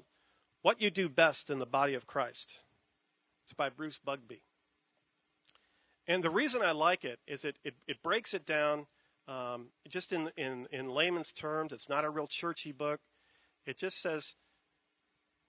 What 0.62 0.80
You 0.80 0.90
Do 0.90 1.08
Best 1.08 1.50
in 1.50 1.58
the 1.58 1.66
Body 1.66 1.94
of 1.94 2.06
Christ. 2.06 2.62
It's 3.44 3.52
by 3.52 3.68
Bruce 3.68 3.98
Bugbee. 4.06 4.40
And 6.06 6.22
the 6.22 6.30
reason 6.30 6.62
I 6.62 6.72
like 6.72 7.04
it 7.04 7.18
is 7.26 7.44
it, 7.44 7.56
it, 7.64 7.74
it 7.86 8.02
breaks 8.02 8.34
it 8.34 8.44
down 8.44 8.86
um, 9.26 9.68
just 9.88 10.12
in, 10.12 10.30
in, 10.36 10.66
in 10.70 10.88
layman's 10.88 11.32
terms. 11.32 11.72
It's 11.72 11.88
not 11.88 12.04
a 12.04 12.10
real 12.10 12.26
churchy 12.26 12.72
book. 12.72 13.00
It 13.64 13.78
just 13.78 14.00
says, 14.00 14.36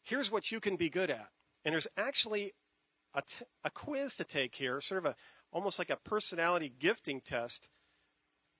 here's 0.04 0.32
what 0.32 0.52
you 0.52 0.60
can 0.60 0.78
be 0.78 0.90
good 0.90 1.10
at. 1.10 1.28
And 1.66 1.74
there's 1.74 1.88
actually 1.98 2.54
a, 3.14 3.22
t- 3.22 3.46
a 3.64 3.70
quiz 3.70 4.18
to 4.18 4.24
take 4.24 4.56
here, 4.56 4.80
sort 4.80 5.06
of 5.06 5.12
a 5.12 5.16
almost 5.52 5.80
like 5.80 5.90
a 5.90 5.96
personality 5.98 6.72
gifting 6.80 7.22
test 7.22 7.70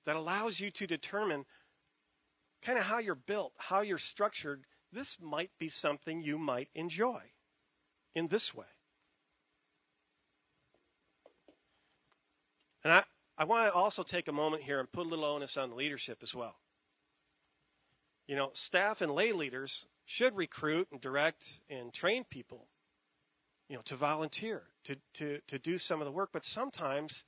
that 0.06 0.16
allows 0.16 0.58
you 0.58 0.70
to 0.70 0.86
determine 0.86 1.44
kind 2.62 2.78
of 2.78 2.84
how 2.84 2.98
you're 2.98 3.14
built, 3.14 3.52
how 3.58 3.82
you're 3.82 3.98
structured. 3.98 4.64
This 4.92 5.20
might 5.20 5.50
be 5.58 5.68
something 5.68 6.22
you 6.22 6.38
might 6.38 6.68
enjoy 6.74 7.20
in 8.14 8.28
this 8.28 8.54
way. 8.54 8.66
And 12.86 12.92
I, 12.92 13.02
I 13.36 13.44
want 13.46 13.68
to 13.68 13.74
also 13.74 14.04
take 14.04 14.28
a 14.28 14.32
moment 14.32 14.62
here 14.62 14.78
and 14.78 14.92
put 14.92 15.06
a 15.06 15.08
little 15.08 15.24
onus 15.24 15.56
on 15.56 15.74
leadership 15.74 16.22
as 16.22 16.32
well. 16.32 16.56
You 18.28 18.36
know, 18.36 18.50
staff 18.52 19.00
and 19.00 19.10
lay 19.10 19.32
leaders 19.32 19.84
should 20.04 20.36
recruit 20.36 20.86
and 20.92 21.00
direct 21.00 21.50
and 21.68 21.92
train 21.92 22.22
people, 22.22 22.64
you 23.68 23.74
know, 23.74 23.82
to 23.86 23.96
volunteer, 23.96 24.62
to, 24.84 24.96
to, 25.14 25.40
to 25.48 25.58
do 25.58 25.78
some 25.78 26.00
of 26.00 26.04
the 26.04 26.12
work, 26.12 26.28
but 26.32 26.44
sometimes, 26.44 27.24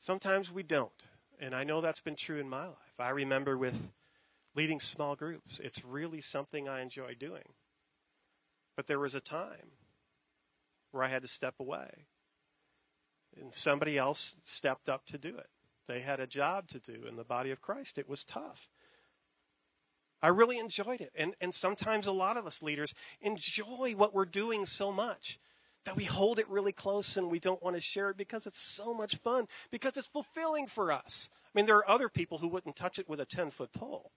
sometimes 0.00 0.52
we 0.52 0.64
don't. 0.64 1.06
And 1.40 1.54
I 1.54 1.64
know 1.64 1.80
that's 1.80 2.00
been 2.00 2.14
true 2.14 2.38
in 2.38 2.46
my 2.50 2.66
life. 2.66 2.94
I 2.98 3.08
remember 3.08 3.56
with 3.56 3.80
leading 4.54 4.80
small 4.80 5.16
groups, 5.16 5.60
it's 5.60 5.82
really 5.82 6.20
something 6.20 6.68
I 6.68 6.82
enjoy 6.82 7.14
doing. 7.14 7.54
But 8.76 8.86
there 8.86 9.00
was 9.00 9.14
a 9.14 9.20
time 9.22 9.72
where 10.90 11.04
I 11.04 11.08
had 11.08 11.22
to 11.22 11.28
step 11.28 11.54
away 11.58 11.88
and 13.40 13.52
somebody 13.52 13.98
else 13.98 14.34
stepped 14.44 14.88
up 14.88 15.04
to 15.06 15.18
do 15.18 15.36
it. 15.36 15.48
They 15.86 16.00
had 16.00 16.20
a 16.20 16.26
job 16.26 16.68
to 16.68 16.80
do 16.80 17.06
in 17.06 17.16
the 17.16 17.24
body 17.24 17.50
of 17.50 17.60
Christ. 17.60 17.98
It 17.98 18.08
was 18.08 18.24
tough. 18.24 18.68
I 20.20 20.28
really 20.28 20.58
enjoyed 20.58 21.00
it. 21.00 21.12
And, 21.14 21.34
and 21.40 21.54
sometimes 21.54 22.06
a 22.06 22.12
lot 22.12 22.36
of 22.36 22.46
us 22.46 22.62
leaders 22.62 22.94
enjoy 23.20 23.94
what 23.96 24.14
we're 24.14 24.24
doing 24.24 24.66
so 24.66 24.92
much 24.92 25.38
that 25.84 25.96
we 25.96 26.04
hold 26.04 26.38
it 26.38 26.48
really 26.48 26.72
close 26.72 27.16
and 27.16 27.30
we 27.30 27.38
don't 27.38 27.62
want 27.62 27.76
to 27.76 27.80
share 27.80 28.10
it 28.10 28.16
because 28.16 28.46
it's 28.46 28.60
so 28.60 28.92
much 28.92 29.16
fun, 29.16 29.46
because 29.70 29.96
it's 29.96 30.08
fulfilling 30.08 30.66
for 30.66 30.92
us. 30.92 31.30
I 31.44 31.50
mean, 31.54 31.66
there 31.66 31.76
are 31.76 31.88
other 31.88 32.08
people 32.08 32.36
who 32.36 32.48
wouldn't 32.48 32.76
touch 32.76 32.98
it 32.98 33.08
with 33.08 33.20
a 33.20 33.24
10 33.24 33.50
foot 33.50 33.72
pole. 33.72 34.10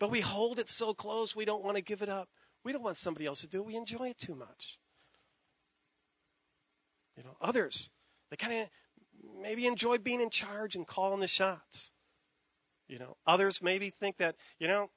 But 0.00 0.10
we 0.10 0.20
hold 0.20 0.58
it 0.58 0.68
so 0.68 0.92
close, 0.92 1.36
we 1.36 1.44
don't 1.44 1.62
want 1.62 1.76
to 1.76 1.82
give 1.82 2.02
it 2.02 2.08
up. 2.08 2.28
We 2.64 2.72
don't 2.72 2.82
want 2.82 2.96
somebody 2.96 3.26
else 3.26 3.42
to 3.42 3.48
do 3.48 3.60
it. 3.60 3.66
We 3.66 3.76
enjoy 3.76 4.08
it 4.08 4.18
too 4.18 4.34
much. 4.34 4.78
You 7.20 7.26
know, 7.26 7.36
others, 7.38 7.90
they 8.30 8.38
kind 8.38 8.62
of 8.62 8.68
maybe 9.42 9.66
enjoy 9.66 9.98
being 9.98 10.22
in 10.22 10.30
charge 10.30 10.74
and 10.74 10.86
calling 10.86 11.20
the 11.20 11.28
shots. 11.28 11.92
You 12.88 12.98
know, 12.98 13.14
others 13.26 13.60
maybe 13.60 13.90
think 13.90 14.16
that, 14.16 14.36
you 14.58 14.68
know, 14.68 14.88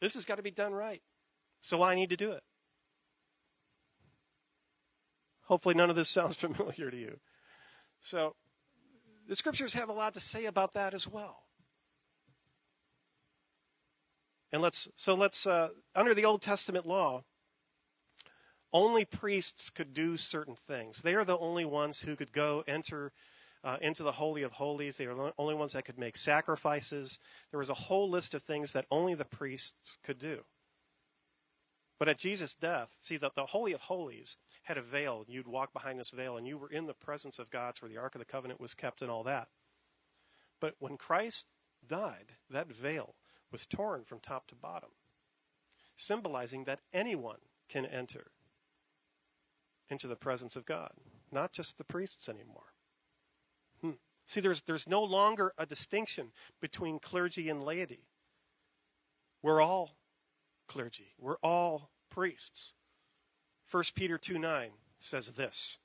this 0.00 0.14
has 0.14 0.26
got 0.26 0.36
to 0.36 0.44
be 0.44 0.52
done 0.52 0.72
right. 0.72 1.02
So 1.62 1.82
I 1.82 1.96
need 1.96 2.10
to 2.10 2.16
do 2.16 2.30
it. 2.30 2.42
Hopefully 5.46 5.74
none 5.74 5.90
of 5.90 5.96
this 5.96 6.08
sounds 6.08 6.36
familiar 6.36 6.88
to 6.88 6.96
you. 6.96 7.18
So 7.98 8.36
the 9.26 9.34
scriptures 9.34 9.74
have 9.74 9.88
a 9.88 9.92
lot 9.92 10.14
to 10.14 10.20
say 10.20 10.44
about 10.44 10.74
that 10.74 10.94
as 10.94 11.04
well. 11.04 11.42
And 14.52 14.62
let's 14.62 14.88
so 14.94 15.16
let's 15.16 15.48
uh, 15.48 15.70
under 15.96 16.14
the 16.14 16.26
Old 16.26 16.42
Testament 16.42 16.86
law, 16.86 17.24
only 18.76 19.06
priests 19.06 19.70
could 19.70 19.94
do 19.94 20.18
certain 20.18 20.54
things. 20.54 21.00
They 21.00 21.14
are 21.14 21.24
the 21.24 21.38
only 21.38 21.64
ones 21.64 21.98
who 21.98 22.14
could 22.14 22.30
go 22.30 22.62
enter 22.68 23.10
uh, 23.64 23.78
into 23.80 24.02
the 24.02 24.12
Holy 24.12 24.42
of 24.42 24.52
Holies. 24.52 24.98
They 24.98 25.06
are 25.06 25.14
the 25.14 25.32
only 25.38 25.54
ones 25.54 25.72
that 25.72 25.86
could 25.86 25.98
make 25.98 26.18
sacrifices. 26.18 27.18
There 27.50 27.58
was 27.58 27.70
a 27.70 27.74
whole 27.74 28.10
list 28.10 28.34
of 28.34 28.42
things 28.42 28.74
that 28.74 28.84
only 28.90 29.14
the 29.14 29.24
priests 29.24 29.96
could 30.04 30.18
do. 30.18 30.44
But 31.98 32.10
at 32.10 32.18
Jesus' 32.18 32.54
death, 32.54 32.94
see, 33.00 33.16
that 33.16 33.34
the 33.34 33.46
Holy 33.46 33.72
of 33.72 33.80
Holies 33.80 34.36
had 34.62 34.76
a 34.76 34.82
veil. 34.82 35.24
You'd 35.26 35.48
walk 35.48 35.72
behind 35.72 35.98
this 35.98 36.10
veil, 36.10 36.36
and 36.36 36.46
you 36.46 36.58
were 36.58 36.68
in 36.68 36.84
the 36.84 36.92
presence 36.92 37.38
of 37.38 37.48
God, 37.48 37.78
where 37.80 37.88
the 37.88 37.96
Ark 37.96 38.14
of 38.14 38.18
the 38.18 38.26
Covenant 38.26 38.60
was 38.60 38.74
kept 38.74 39.00
and 39.00 39.10
all 39.10 39.22
that. 39.22 39.48
But 40.60 40.74
when 40.80 40.98
Christ 40.98 41.48
died, 41.86 42.30
that 42.50 42.68
veil 42.68 43.14
was 43.50 43.64
torn 43.64 44.04
from 44.04 44.20
top 44.20 44.46
to 44.48 44.54
bottom, 44.54 44.90
symbolizing 45.96 46.64
that 46.64 46.82
anyone 46.92 47.40
can 47.70 47.86
enter 47.86 48.30
into 49.90 50.08
the 50.08 50.16
presence 50.16 50.56
of 50.56 50.66
God, 50.66 50.90
not 51.32 51.52
just 51.52 51.78
the 51.78 51.84
priests 51.84 52.28
anymore. 52.28 52.72
Hmm. 53.80 53.92
See, 54.26 54.40
there's, 54.40 54.62
there's 54.62 54.88
no 54.88 55.04
longer 55.04 55.52
a 55.58 55.66
distinction 55.66 56.32
between 56.60 56.98
clergy 56.98 57.48
and 57.50 57.62
laity. 57.62 58.04
We're 59.42 59.60
all 59.60 59.96
clergy, 60.68 61.12
we're 61.18 61.38
all 61.42 61.90
priests. 62.10 62.74
1 63.70 63.82
Peter 63.94 64.18
2 64.18 64.38
9 64.38 64.70
says 64.98 65.32
this 65.32 65.78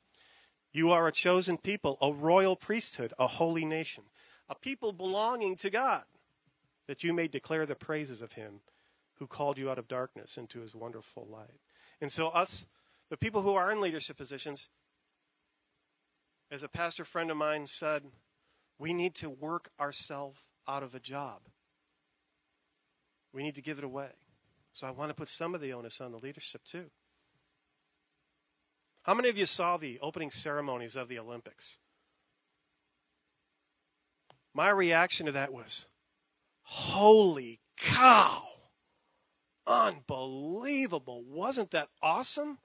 You 0.72 0.92
are 0.92 1.08
a 1.08 1.12
chosen 1.12 1.58
people, 1.58 1.98
a 2.02 2.12
royal 2.12 2.56
priesthood, 2.56 3.14
a 3.20 3.28
holy 3.28 3.66
nation, 3.66 4.04
a 4.50 4.56
people 4.56 4.94
belonging 4.94 5.58
to 5.58 5.70
God, 5.70 6.04
that 6.88 7.04
you 7.04 7.14
may 7.14 7.28
declare 7.28 7.66
the 7.66 7.76
praises 7.76 8.22
of 8.22 8.32
him 8.32 8.62
who 9.16 9.28
called 9.28 9.58
you 9.58 9.70
out 9.70 9.78
of 9.78 9.88
darkness 9.88 10.38
into 10.38 10.62
his 10.62 10.74
wonderful 10.74 11.28
light. 11.30 11.60
And 12.02 12.12
so, 12.12 12.30
us 12.30 12.66
the 13.12 13.18
people 13.18 13.42
who 13.42 13.56
are 13.56 13.70
in 13.72 13.82
leadership 13.82 14.16
positions, 14.16 14.70
as 16.50 16.64
a 16.64 16.70
pastor 16.70 17.04
friend 17.04 17.30
of 17.30 17.36
mine 17.36 17.68
said, 17.68 18.04
we 18.80 18.94
need 18.94 19.16
to 19.16 19.30
work 19.30 19.70
ourselves 19.80 20.40
out 20.66 20.82
of 20.82 20.96
a 20.96 21.00
job. 21.00 21.42
We 23.34 23.44
need 23.44 23.56
to 23.56 23.62
give 23.62 23.78
it 23.80 23.84
away. 23.84 24.10
So 24.72 24.88
I 24.88 24.92
want 24.92 25.10
to 25.10 25.14
put 25.14 25.28
some 25.28 25.54
of 25.54 25.60
the 25.60 25.74
onus 25.74 26.00
on 26.00 26.14
the 26.14 26.20
leadership 26.20 26.62
too. 26.64 26.86
How 29.04 29.14
many 29.14 29.28
of 29.28 29.38
you 29.38 29.46
saw 29.46 29.76
the 29.76 30.00
opening 30.02 30.32
ceremonies 30.32 30.96
of 30.96 31.10
the 31.10 31.20
Olympics? 31.20 31.78
My 34.54 34.70
reaction 34.70 35.26
to 35.26 35.34
that 35.34 35.52
was, 35.52 35.86
holy 36.62 37.60
cow! 37.76 38.44
Unbelievable. 39.68 41.24
Wasn't 41.28 41.72
that 41.72 41.90
awesome? 42.02 42.58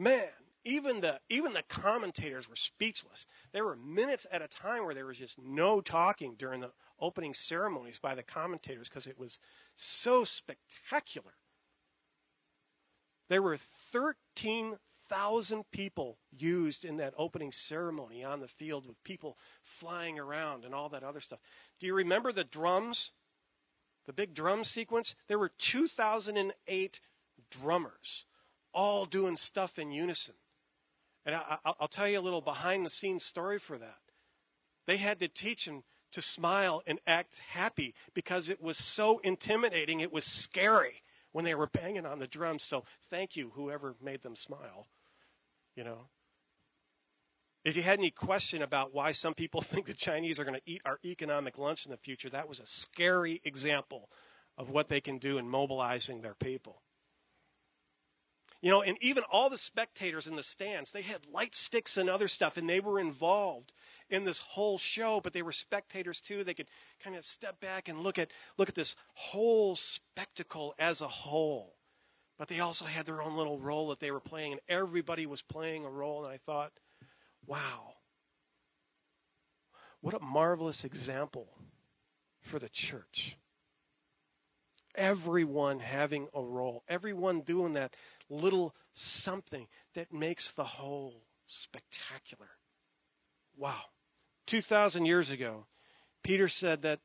Man, 0.00 0.26
even 0.64 1.00
the 1.00 1.20
even 1.28 1.52
the 1.52 1.62
commentators 1.68 2.48
were 2.48 2.56
speechless. 2.56 3.26
There 3.52 3.64
were 3.64 3.76
minutes 3.76 4.26
at 4.30 4.42
a 4.42 4.48
time 4.48 4.84
where 4.84 4.94
there 4.94 5.06
was 5.06 5.18
just 5.18 5.38
no 5.38 5.80
talking 5.80 6.34
during 6.36 6.60
the 6.60 6.70
opening 6.98 7.34
ceremonies 7.34 7.98
by 7.98 8.14
the 8.14 8.22
commentators 8.22 8.88
because 8.88 9.06
it 9.06 9.18
was 9.18 9.38
so 9.74 10.24
spectacular. 10.24 11.32
There 13.28 13.42
were 13.42 13.56
13,000 13.56 15.70
people 15.70 16.18
used 16.36 16.84
in 16.84 16.96
that 16.96 17.14
opening 17.16 17.52
ceremony 17.52 18.24
on 18.24 18.40
the 18.40 18.48
field 18.48 18.86
with 18.86 19.02
people 19.04 19.38
flying 19.62 20.18
around 20.18 20.64
and 20.64 20.74
all 20.74 20.88
that 20.90 21.04
other 21.04 21.20
stuff. 21.20 21.38
Do 21.78 21.86
you 21.86 21.94
remember 21.94 22.32
the 22.32 22.44
drums? 22.44 23.12
The 24.06 24.12
big 24.12 24.34
drum 24.34 24.64
sequence? 24.64 25.14
There 25.28 25.38
were 25.38 25.52
2008 25.58 27.00
drummers 27.50 28.26
all 28.72 29.06
doing 29.06 29.36
stuff 29.36 29.78
in 29.78 29.92
unison. 29.92 30.34
And 31.26 31.34
I, 31.34 31.58
will 31.78 31.88
tell 31.88 32.08
you 32.08 32.18
a 32.18 32.20
little 32.20 32.40
behind 32.40 32.84
the 32.84 32.90
scenes 32.90 33.24
story 33.24 33.58
for 33.58 33.76
that. 33.76 33.98
They 34.86 34.96
had 34.96 35.20
to 35.20 35.28
teach 35.28 35.64
them 35.66 35.82
to 36.12 36.22
smile 36.22 36.82
and 36.86 36.98
act 37.06 37.38
happy 37.50 37.94
because 38.14 38.48
it 38.48 38.62
was 38.62 38.76
so 38.76 39.18
intimidating. 39.18 40.00
It 40.00 40.12
was 40.12 40.24
scary 40.24 41.02
when 41.32 41.44
they 41.44 41.54
were 41.54 41.68
banging 41.68 42.06
on 42.06 42.18
the 42.18 42.26
drums. 42.26 42.64
So 42.64 42.84
thank 43.10 43.36
you, 43.36 43.50
whoever 43.54 43.94
made 44.02 44.22
them 44.22 44.36
smile. 44.36 44.86
You 45.76 45.84
know. 45.84 46.08
If 47.62 47.76
you 47.76 47.82
had 47.82 47.98
any 47.98 48.10
question 48.10 48.62
about 48.62 48.94
why 48.94 49.12
some 49.12 49.34
people 49.34 49.60
think 49.60 49.86
the 49.86 49.94
Chinese 49.94 50.40
are 50.40 50.44
going 50.44 50.58
to 50.58 50.70
eat 50.70 50.82
our 50.84 50.98
economic 51.04 51.58
lunch 51.58 51.84
in 51.84 51.92
the 51.92 51.98
future, 51.98 52.30
that 52.30 52.48
was 52.48 52.60
a 52.60 52.66
scary 52.66 53.40
example 53.44 54.08
of 54.56 54.70
what 54.70 54.88
they 54.88 55.00
can 55.00 55.18
do 55.18 55.38
in 55.38 55.48
mobilizing 55.48 56.22
their 56.22 56.34
people. 56.34 56.80
You 58.62 58.70
know, 58.70 58.82
and 58.82 58.98
even 59.00 59.24
all 59.30 59.48
the 59.48 59.56
spectators 59.56 60.26
in 60.26 60.36
the 60.36 60.42
stands, 60.42 60.92
they 60.92 61.00
had 61.00 61.26
light 61.32 61.54
sticks 61.54 61.96
and 61.96 62.10
other 62.10 62.28
stuff, 62.28 62.58
and 62.58 62.68
they 62.68 62.80
were 62.80 63.00
involved 63.00 63.72
in 64.10 64.22
this 64.22 64.38
whole 64.38 64.76
show, 64.76 65.20
but 65.20 65.32
they 65.32 65.40
were 65.40 65.52
spectators 65.52 66.20
too. 66.20 66.44
They 66.44 66.52
could 66.52 66.68
kind 67.02 67.16
of 67.16 67.24
step 67.24 67.58
back 67.60 67.88
and 67.88 68.00
look 68.00 68.18
at 68.18 68.30
look 68.58 68.68
at 68.68 68.74
this 68.74 68.96
whole 69.14 69.76
spectacle 69.76 70.74
as 70.78 71.00
a 71.00 71.08
whole. 71.08 71.74
But 72.36 72.48
they 72.48 72.60
also 72.60 72.84
had 72.84 73.06
their 73.06 73.22
own 73.22 73.36
little 73.36 73.58
role 73.58 73.88
that 73.88 74.00
they 74.00 74.10
were 74.10 74.20
playing, 74.20 74.52
and 74.52 74.60
everybody 74.68 75.26
was 75.26 75.42
playing 75.42 75.84
a 75.84 75.90
role. 75.90 76.24
And 76.24 76.32
I 76.32 76.38
thought, 76.38 76.72
wow, 77.46 77.94
what 80.00 80.14
a 80.14 80.20
marvelous 80.20 80.84
example 80.84 81.48
for 82.42 82.58
the 82.58 82.68
church. 82.68 83.36
Everyone 84.94 85.78
having 85.78 86.28
a 86.34 86.42
role, 86.42 86.82
everyone 86.88 87.42
doing 87.42 87.74
that 87.74 87.94
little 88.28 88.74
something 88.92 89.66
that 89.94 90.12
makes 90.12 90.52
the 90.52 90.64
whole 90.64 91.14
spectacular. 91.46 92.48
Wow. 93.56 93.80
2,000 94.46 95.06
years 95.06 95.30
ago, 95.30 95.66
Peter 96.22 96.48
said 96.48 96.82
that 96.82 97.00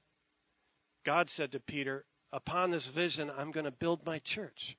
God 1.03 1.29
said 1.29 1.51
to 1.51 1.59
Peter, 1.59 2.05
Upon 2.31 2.69
this 2.69 2.87
vision, 2.87 3.31
I'm 3.37 3.51
going 3.51 3.63
to 3.63 3.71
build 3.71 4.05
my 4.05 4.19
church. 4.19 4.75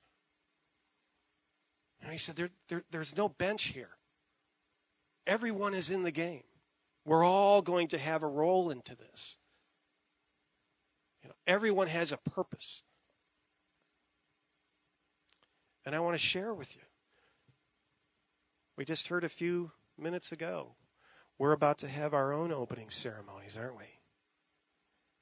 And 2.03 2.13
he 2.13 2.19
said, 2.19 2.37
there, 2.37 2.51
there, 2.69 2.83
There's 2.91 3.17
no 3.17 3.29
bench 3.29 3.65
here. 3.65 3.89
Everyone 5.27 5.75
is 5.75 5.91
in 5.91 6.03
the 6.03 6.11
game. 6.11 6.43
We're 7.05 7.25
all 7.25 7.63
going 7.63 7.89
to 7.89 7.99
have 7.99 8.23
a 8.23 8.29
role 8.29 8.71
into 8.71 8.95
this. 8.97 9.39
You 11.23 11.31
know, 11.31 11.35
everyone 11.47 11.89
has 11.89 12.13
a 12.13 12.19
purpose. 12.19 12.83
And 15.87 15.95
I 15.95 16.01
want 16.01 16.15
to 16.15 16.19
share 16.19 16.53
with 16.53 16.75
you. 16.75 16.83
We 18.77 18.85
just 18.85 19.07
heard 19.07 19.23
a 19.23 19.29
few 19.29 19.71
minutes 19.97 20.33
ago. 20.33 20.75
We're 21.39 21.53
about 21.53 21.79
to 21.79 21.89
have 21.89 22.13
our 22.13 22.33
own 22.33 22.53
opening 22.53 22.91
ceremonies, 22.91 23.57
aren't 23.57 23.79
we? 23.79 23.85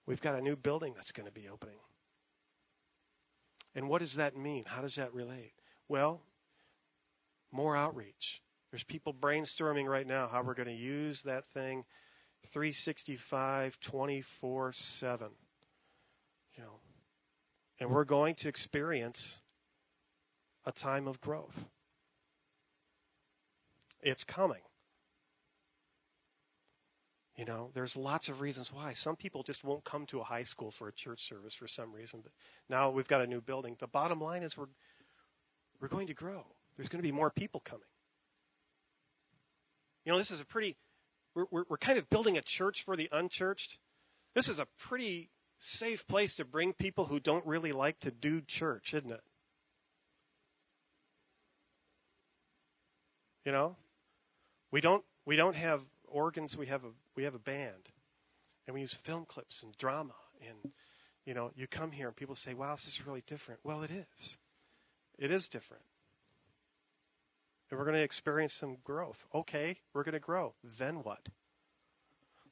We've 0.07 0.23
got 0.23 0.37
a 0.37 0.43
new 0.43 0.57
building 0.57 0.95
that's 0.95 1.13
going 1.13 1.27
to 1.27 1.33
be 1.33 1.49
opening. 1.49 1.79
And 3.75 3.89
what 3.89 3.99
does 4.01 4.17
that 4.17 4.37
mean? 4.37 4.65
How 4.67 4.81
does 4.81 4.97
that 4.97 5.13
relate? 5.13 5.53
Well, 5.89 6.23
more 7.53 7.77
outreach. 7.77 8.41
There's 8.71 8.85
people 8.85 9.13
brainstorming 9.13 9.87
right 9.87 10.07
now 10.07 10.29
how 10.29 10.43
we're 10.43 10.55
going 10.55 10.69
to 10.69 10.75
use 10.75 11.23
that 11.23 11.47
thing 11.47 11.85
365 12.53 13.79
24 13.81 14.73
7. 14.73 15.29
You 16.57 16.63
know, 16.63 16.81
and 17.81 17.91
we're 17.91 18.05
going 18.05 18.35
to 18.37 18.49
experience 18.49 19.41
a 20.65 20.73
time 20.73 21.07
of 21.09 21.21
growth. 21.21 21.65
It's 24.03 24.25
coming. 24.25 24.61
You 27.37 27.45
know, 27.45 27.71
there's 27.75 27.97
lots 27.97 28.29
of 28.29 28.41
reasons 28.41 28.73
why. 28.73 28.93
Some 28.93 29.17
people 29.17 29.43
just 29.43 29.65
won't 29.65 29.83
come 29.83 30.07
to 30.07 30.21
a 30.21 30.25
high 30.25 30.45
school 30.45 30.71
for 30.71 30.87
a 30.87 30.93
church 30.93 31.27
service 31.27 31.55
for 31.55 31.67
some 31.67 31.93
reason, 31.93 32.21
but 32.23 32.33
now 32.69 32.91
we've 32.91 33.09
got 33.09 33.23
a 33.23 33.27
new 33.27 33.41
building. 33.41 33.77
The 33.79 33.89
bottom 33.89 34.21
line 34.21 34.43
is 34.43 34.57
we're 34.57 34.69
we're 35.81 35.89
going 35.89 36.07
to 36.07 36.15
grow. 36.15 36.47
There's 36.77 36.89
going 36.89 37.03
to 37.03 37.09
be 37.09 37.13
more 37.13 37.31
people 37.31 37.61
coming. 37.61 37.87
You 40.05 40.13
know, 40.13 40.19
this 40.19 40.31
is 40.31 40.41
a 40.41 40.47
pretty 40.47 40.77
we're, 41.35 41.47
we're, 41.51 41.65
we're 41.71 41.77
kind 41.77 41.99
of 41.99 42.09
building 42.09 42.39
a 42.39 42.43
church 42.43 42.85
for 42.85 42.95
the 42.95 43.09
unchurched. 43.11 43.79
This 44.35 44.49
is 44.49 44.61
a 44.61 44.69
pretty 44.79 45.29
safe 45.59 46.07
place 46.07 46.37
to 46.37 46.45
bring 46.45 46.73
people 46.73 47.05
who 47.05 47.19
don't 47.19 47.47
really 47.47 47.73
like 47.73 47.99
to 48.01 48.13
do 48.13 48.43
church, 48.43 48.95
isn't 48.95 49.11
it? 49.11 49.23
You 53.45 53.53
know, 53.53 53.77
we 54.71 54.81
don't 54.81 55.05
we 55.27 55.37
don't 55.37 55.57
have 55.57 55.83
organs. 56.09 56.57
We 56.57 56.67
have 56.67 56.85
a 56.85 56.91
we 57.17 57.25
have 57.25 57.35
a 57.35 57.39
band, 57.39 57.91
and 58.67 58.75
we 58.75 58.81
use 58.81 58.95
film 58.95 59.27
clips 59.27 59.63
and 59.63 59.77
drama. 59.77 60.15
And 60.49 60.73
you 61.27 61.35
know, 61.35 61.51
you 61.55 61.67
come 61.67 61.93
here 61.93 62.09
and 62.09 62.17
people 62.17 62.35
say, 62.35 62.55
"Wow, 62.55 62.73
this 62.73 62.87
is 62.87 63.07
really 63.07 63.23
different." 63.27 63.61
Well, 63.65 63.83
it 63.83 63.91
is. 63.91 64.39
It 65.19 65.31
is 65.31 65.49
different. 65.49 65.83
And 67.71 67.79
we're 67.79 67.87
going 67.87 67.97
to 67.97 68.03
experience 68.03 68.55
some 68.55 68.77
growth. 68.85 69.25
Okay, 69.35 69.77
we're 69.93 70.05
going 70.05 70.15
to 70.15 70.21
grow. 70.21 70.55
Then 70.79 71.03
what? 71.03 71.21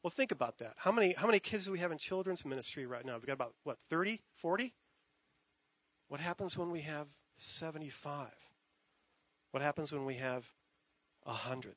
Well, 0.02 0.10
think 0.10 0.32
about 0.32 0.58
that. 0.58 0.74
How 0.76 0.90
many 0.92 1.12
how 1.12 1.26
many 1.26 1.38
kids 1.38 1.66
do 1.66 1.72
we 1.72 1.78
have 1.78 1.92
in 1.92 1.98
children's 1.98 2.44
ministry 2.44 2.86
right 2.86 3.04
now? 3.04 3.14
We've 3.14 3.26
got 3.26 3.34
about 3.34 3.54
what 3.62 3.78
30, 3.88 4.20
40? 4.36 4.74
What 6.08 6.20
happens 6.20 6.58
when 6.58 6.70
we 6.70 6.82
have 6.82 7.08
75? 7.34 8.28
What 9.52 9.62
happens 9.62 9.92
when 9.92 10.04
we 10.04 10.16
have 10.16 10.44
100 11.24 11.74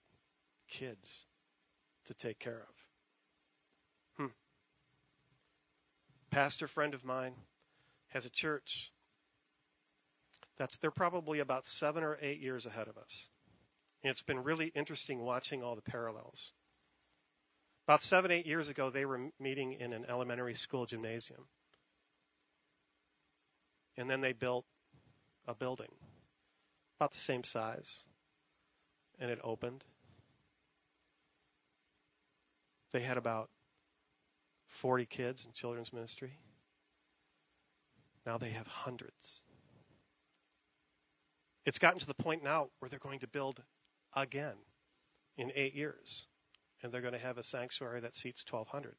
kids 0.69 1.25
to 2.05 2.13
take 2.13 2.39
care 2.39 2.61
of? 2.61 2.75
Hmm. 4.17 4.31
Pastor 6.31 6.67
friend 6.67 6.93
of 6.93 7.05
mine 7.05 7.33
has 8.09 8.25
a 8.25 8.29
church 8.29 8.91
that's 10.57 10.77
they're 10.77 10.91
probably 10.91 11.39
about 11.39 11.65
7 11.65 12.03
or 12.03 12.17
8 12.21 12.39
years 12.39 12.65
ahead 12.65 12.87
of 12.87 12.97
us. 12.97 13.29
And 14.05 14.11
it's 14.11 14.21
been 14.21 14.43
really 14.43 14.67
interesting 14.67 15.19
watching 15.19 15.63
all 15.63 15.75
the 15.75 15.81
parallels. 15.81 16.53
About 17.87 18.01
seven, 18.01 18.31
eight 18.31 18.47
years 18.47 18.69
ago, 18.69 18.89
they 18.91 19.05
were 19.05 19.31
meeting 19.39 19.73
in 19.73 19.93
an 19.93 20.05
elementary 20.09 20.55
school 20.55 20.85
gymnasium. 20.85 21.43
And 23.97 24.07
then 24.09 24.21
they 24.21 24.33
built 24.33 24.65
a 25.47 25.53
building 25.53 25.91
about 26.99 27.11
the 27.11 27.17
same 27.17 27.43
size, 27.43 28.07
and 29.19 29.31
it 29.31 29.39
opened. 29.43 29.83
They 32.91 33.01
had 33.01 33.17
about 33.17 33.49
40 34.67 35.05
kids 35.05 35.45
in 35.45 35.51
children's 35.53 35.93
ministry. 35.93 36.37
Now 38.25 38.37
they 38.37 38.49
have 38.49 38.67
hundreds. 38.67 39.43
It's 41.65 41.79
gotten 41.79 41.99
to 41.99 42.07
the 42.07 42.13
point 42.13 42.43
now 42.43 42.69
where 42.79 42.89
they're 42.89 42.99
going 42.99 43.19
to 43.19 43.27
build 43.27 43.61
again 44.15 44.55
in 45.37 45.51
eight 45.55 45.75
years 45.75 46.27
and 46.81 46.91
they're 46.91 47.01
going 47.01 47.13
to 47.13 47.19
have 47.19 47.37
a 47.37 47.43
sanctuary 47.43 48.01
that 48.01 48.15
seats 48.15 48.45
1,200. 48.49 48.95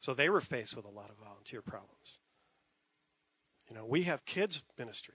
So 0.00 0.14
they 0.14 0.28
were 0.28 0.40
faced 0.40 0.76
with 0.76 0.86
a 0.86 0.90
lot 0.90 1.10
of 1.10 1.16
volunteer 1.16 1.62
problems. 1.62 2.20
You 3.68 3.76
know, 3.76 3.84
we 3.86 4.02
have 4.02 4.24
kids 4.24 4.62
ministry, 4.78 5.14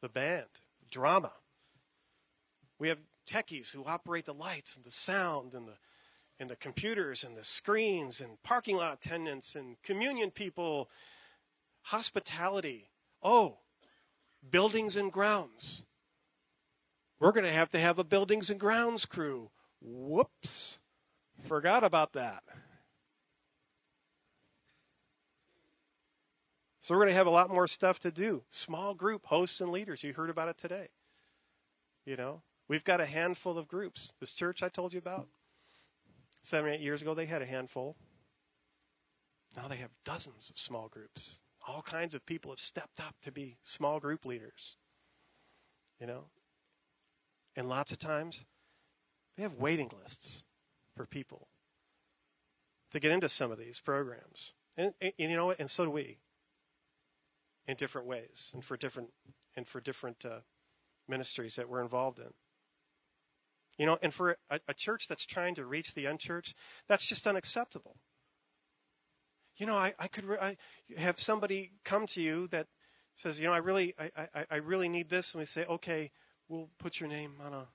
the 0.00 0.08
band, 0.08 0.48
drama. 0.92 1.32
We 2.78 2.88
have 2.88 2.98
techies 3.26 3.72
who 3.72 3.84
operate 3.84 4.26
the 4.26 4.34
lights 4.34 4.76
and 4.76 4.84
the 4.84 4.90
sound 4.90 5.54
and 5.54 5.66
the 5.66 5.74
and 6.38 6.50
the 6.50 6.56
computers 6.56 7.24
and 7.24 7.36
the 7.36 7.44
screens 7.44 8.20
and 8.20 8.42
parking 8.42 8.76
lot 8.76 8.92
attendants 8.92 9.54
and 9.54 9.76
communion 9.82 10.30
people, 10.30 10.88
hospitality. 11.82 12.88
Oh, 13.22 13.58
buildings 14.50 14.96
and 14.96 15.12
grounds. 15.12 15.84
We're 17.20 17.32
going 17.32 17.44
to 17.44 17.52
have 17.52 17.68
to 17.70 17.78
have 17.78 18.00
a 18.00 18.04
buildings 18.04 18.50
and 18.50 18.58
grounds 18.58 19.06
crew. 19.06 19.50
Whoops. 19.80 20.80
Forgot 21.46 21.84
about 21.84 22.14
that. 22.14 22.42
So 26.82 26.94
we're 26.94 27.02
going 27.02 27.10
to 27.10 27.18
have 27.18 27.28
a 27.28 27.30
lot 27.30 27.48
more 27.48 27.68
stuff 27.68 28.00
to 28.00 28.10
do. 28.10 28.42
Small 28.50 28.92
group 28.94 29.24
hosts 29.24 29.60
and 29.60 29.70
leaders. 29.70 30.02
You 30.02 30.12
heard 30.12 30.30
about 30.30 30.48
it 30.48 30.58
today. 30.58 30.88
You 32.04 32.16
know, 32.16 32.42
we've 32.68 32.82
got 32.82 33.00
a 33.00 33.06
handful 33.06 33.56
of 33.56 33.68
groups. 33.68 34.14
This 34.18 34.34
church 34.34 34.64
I 34.64 34.68
told 34.68 34.92
you 34.92 34.98
about, 34.98 35.28
seven, 36.42 36.72
eight 36.72 36.80
years 36.80 37.00
ago, 37.00 37.14
they 37.14 37.26
had 37.26 37.40
a 37.40 37.46
handful. 37.46 37.94
Now 39.56 39.68
they 39.68 39.76
have 39.76 39.90
dozens 40.04 40.50
of 40.50 40.58
small 40.58 40.88
groups. 40.88 41.40
All 41.68 41.82
kinds 41.82 42.14
of 42.14 42.26
people 42.26 42.50
have 42.50 42.58
stepped 42.58 42.98
up 42.98 43.14
to 43.22 43.30
be 43.30 43.56
small 43.62 44.00
group 44.00 44.24
leaders. 44.24 44.76
You 46.00 46.08
know, 46.08 46.24
and 47.54 47.68
lots 47.68 47.92
of 47.92 48.00
times, 48.00 48.44
they 49.36 49.44
have 49.44 49.54
waiting 49.54 49.88
lists 50.02 50.42
for 50.96 51.06
people 51.06 51.46
to 52.90 52.98
get 52.98 53.12
into 53.12 53.28
some 53.28 53.52
of 53.52 53.58
these 53.58 53.78
programs. 53.78 54.52
And, 54.76 54.92
and, 55.00 55.12
you 55.16 55.36
know, 55.36 55.52
and 55.52 55.70
so 55.70 55.84
do 55.84 55.90
we, 55.92 56.18
in 57.66 57.76
different 57.76 58.06
ways, 58.06 58.50
and 58.54 58.64
for 58.64 58.76
different 58.76 59.08
and 59.56 59.66
for 59.66 59.80
different 59.80 60.24
uh, 60.24 60.40
ministries 61.08 61.56
that 61.56 61.68
we're 61.68 61.82
involved 61.82 62.18
in. 62.18 62.32
You 63.78 63.86
know, 63.86 63.98
and 64.02 64.12
for 64.12 64.36
a, 64.50 64.60
a 64.68 64.74
church 64.74 65.08
that's 65.08 65.26
trying 65.26 65.56
to 65.56 65.64
reach 65.64 65.94
the 65.94 66.06
unchurched, 66.06 66.54
that's 66.88 67.06
just 67.06 67.26
unacceptable. 67.26 67.96
You 69.56 69.66
know, 69.66 69.74
I, 69.74 69.94
I 69.98 70.08
could 70.08 70.24
re- 70.24 70.38
I 70.40 70.56
have 70.96 71.20
somebody 71.20 71.72
come 71.84 72.06
to 72.08 72.20
you 72.20 72.48
that 72.48 72.66
says, 73.14 73.38
you 73.38 73.46
know, 73.46 73.52
I 73.52 73.58
really, 73.58 73.94
I, 73.98 74.10
I, 74.34 74.46
I 74.50 74.56
really 74.56 74.88
need 74.88 75.08
this, 75.08 75.32
and 75.32 75.40
we 75.40 75.46
say, 75.46 75.66
okay, 75.66 76.10
we'll 76.48 76.70
put 76.78 77.00
your 77.00 77.08
name 77.08 77.34
on 77.42 77.52
a 77.52 77.68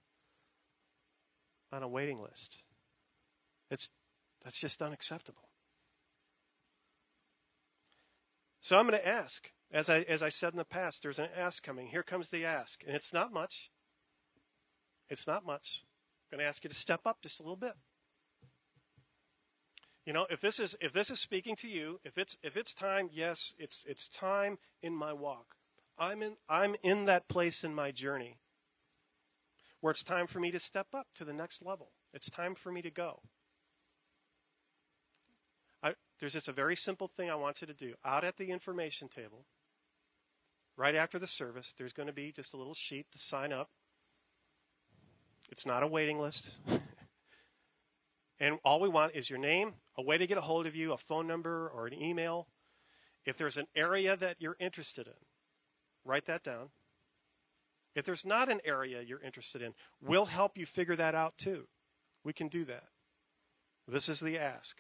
on 1.71 1.83
a 1.83 1.87
waiting 1.87 2.21
list. 2.21 2.59
It's 3.69 3.89
that's 4.43 4.59
just 4.59 4.81
unacceptable. 4.81 5.43
So 8.61 8.77
I'm 8.77 8.87
going 8.87 8.99
to 8.99 9.07
ask 9.07 9.49
As 9.73 9.89
I, 9.89 9.99
as 10.01 10.23
I 10.23 10.29
said 10.29 10.53
in 10.53 10.57
the 10.57 10.65
past, 10.65 11.03
there's 11.03 11.19
an 11.19 11.29
ask 11.35 11.61
coming. 11.61 11.87
Here 11.87 12.03
comes 12.03 12.29
the 12.29 12.45
ask. 12.45 12.81
And 12.85 12.95
it's 12.95 13.13
not 13.13 13.33
much. 13.33 13.69
It's 15.09 15.27
not 15.27 15.45
much. 15.45 15.83
I'm 16.31 16.37
going 16.37 16.45
to 16.45 16.49
ask 16.49 16.63
you 16.63 16.69
to 16.69 16.75
step 16.75 17.01
up 17.05 17.21
just 17.21 17.39
a 17.39 17.43
little 17.43 17.57
bit. 17.57 17.73
You 20.05 20.13
know, 20.13 20.25
if 20.29 20.39
this 20.39 20.59
is 20.59 20.77
if 20.79 20.93
this 20.93 21.11
is 21.11 21.19
speaking 21.19 21.57
to 21.57 21.67
you, 21.67 21.99
if 22.05 22.17
it's 22.17 22.37
if 22.41 22.55
it's 22.55 22.73
time, 22.73 23.09
yes, 23.11 23.53
it's 23.59 23.83
it's 23.89 24.07
time 24.07 24.57
in 24.81 24.95
my 24.95 25.11
walk. 25.11 25.45
I'm 25.99 26.21
in 26.21 26.37
I'm 26.47 26.75
in 26.81 27.05
that 27.05 27.27
place 27.27 27.65
in 27.65 27.75
my 27.75 27.91
journey 27.91 28.37
where 29.81 29.91
it's 29.91 30.03
time 30.03 30.27
for 30.27 30.39
me 30.39 30.51
to 30.51 30.59
step 30.59 30.87
up 30.93 31.07
to 31.15 31.25
the 31.25 31.33
next 31.33 31.61
level. 31.61 31.91
It's 32.13 32.29
time 32.29 32.55
for 32.55 32.71
me 32.71 32.81
to 32.83 32.89
go. 32.89 33.19
I, 35.83 35.93
there's 36.19 36.33
just 36.33 36.47
a 36.47 36.53
very 36.53 36.75
simple 36.75 37.09
thing 37.15 37.29
I 37.29 37.35
want 37.35 37.61
you 37.61 37.67
to 37.67 37.73
do. 37.73 37.93
Out 38.03 38.23
at 38.23 38.37
the 38.37 38.49
information 38.51 39.09
table, 39.09 39.45
right 40.77 40.95
after 40.95 41.19
the 41.19 41.27
service, 41.27 41.73
there's 41.77 41.93
going 41.93 42.07
to 42.07 42.13
be 42.13 42.31
just 42.31 42.53
a 42.53 42.57
little 42.57 42.75
sheet 42.75 43.07
to 43.11 43.17
sign 43.17 43.51
up. 43.51 43.69
It's 45.51 45.65
not 45.65 45.83
a 45.83 45.87
waiting 45.87 46.19
list. 46.19 46.55
and 48.39 48.59
all 48.63 48.79
we 48.79 48.89
want 48.89 49.15
is 49.15 49.29
your 49.29 49.39
name, 49.39 49.73
a 49.97 50.03
way 50.03 50.17
to 50.17 50.27
get 50.27 50.37
a 50.37 50.41
hold 50.41 50.67
of 50.67 50.75
you, 50.75 50.93
a 50.93 50.97
phone 50.97 51.27
number, 51.27 51.69
or 51.69 51.87
an 51.87 51.93
email. 51.93 52.47
If 53.25 53.37
there's 53.37 53.57
an 53.57 53.67
area 53.75 54.15
that 54.15 54.37
you're 54.39 54.55
interested 54.59 55.07
in, 55.07 55.13
write 56.05 56.27
that 56.27 56.43
down. 56.43 56.69
If 57.95 58.05
there's 58.05 58.25
not 58.25 58.49
an 58.49 58.61
area 58.63 59.01
you're 59.01 59.21
interested 59.21 59.63
in, 59.63 59.73
we'll 60.01 60.25
help 60.25 60.57
you 60.57 60.65
figure 60.65 60.95
that 60.95 61.15
out 61.15 61.35
too. 61.37 61.67
We 62.23 62.31
can 62.31 62.47
do 62.47 62.65
that. 62.65 62.83
This 63.87 64.09
is 64.09 64.19
the 64.19 64.37
ask. 64.37 64.77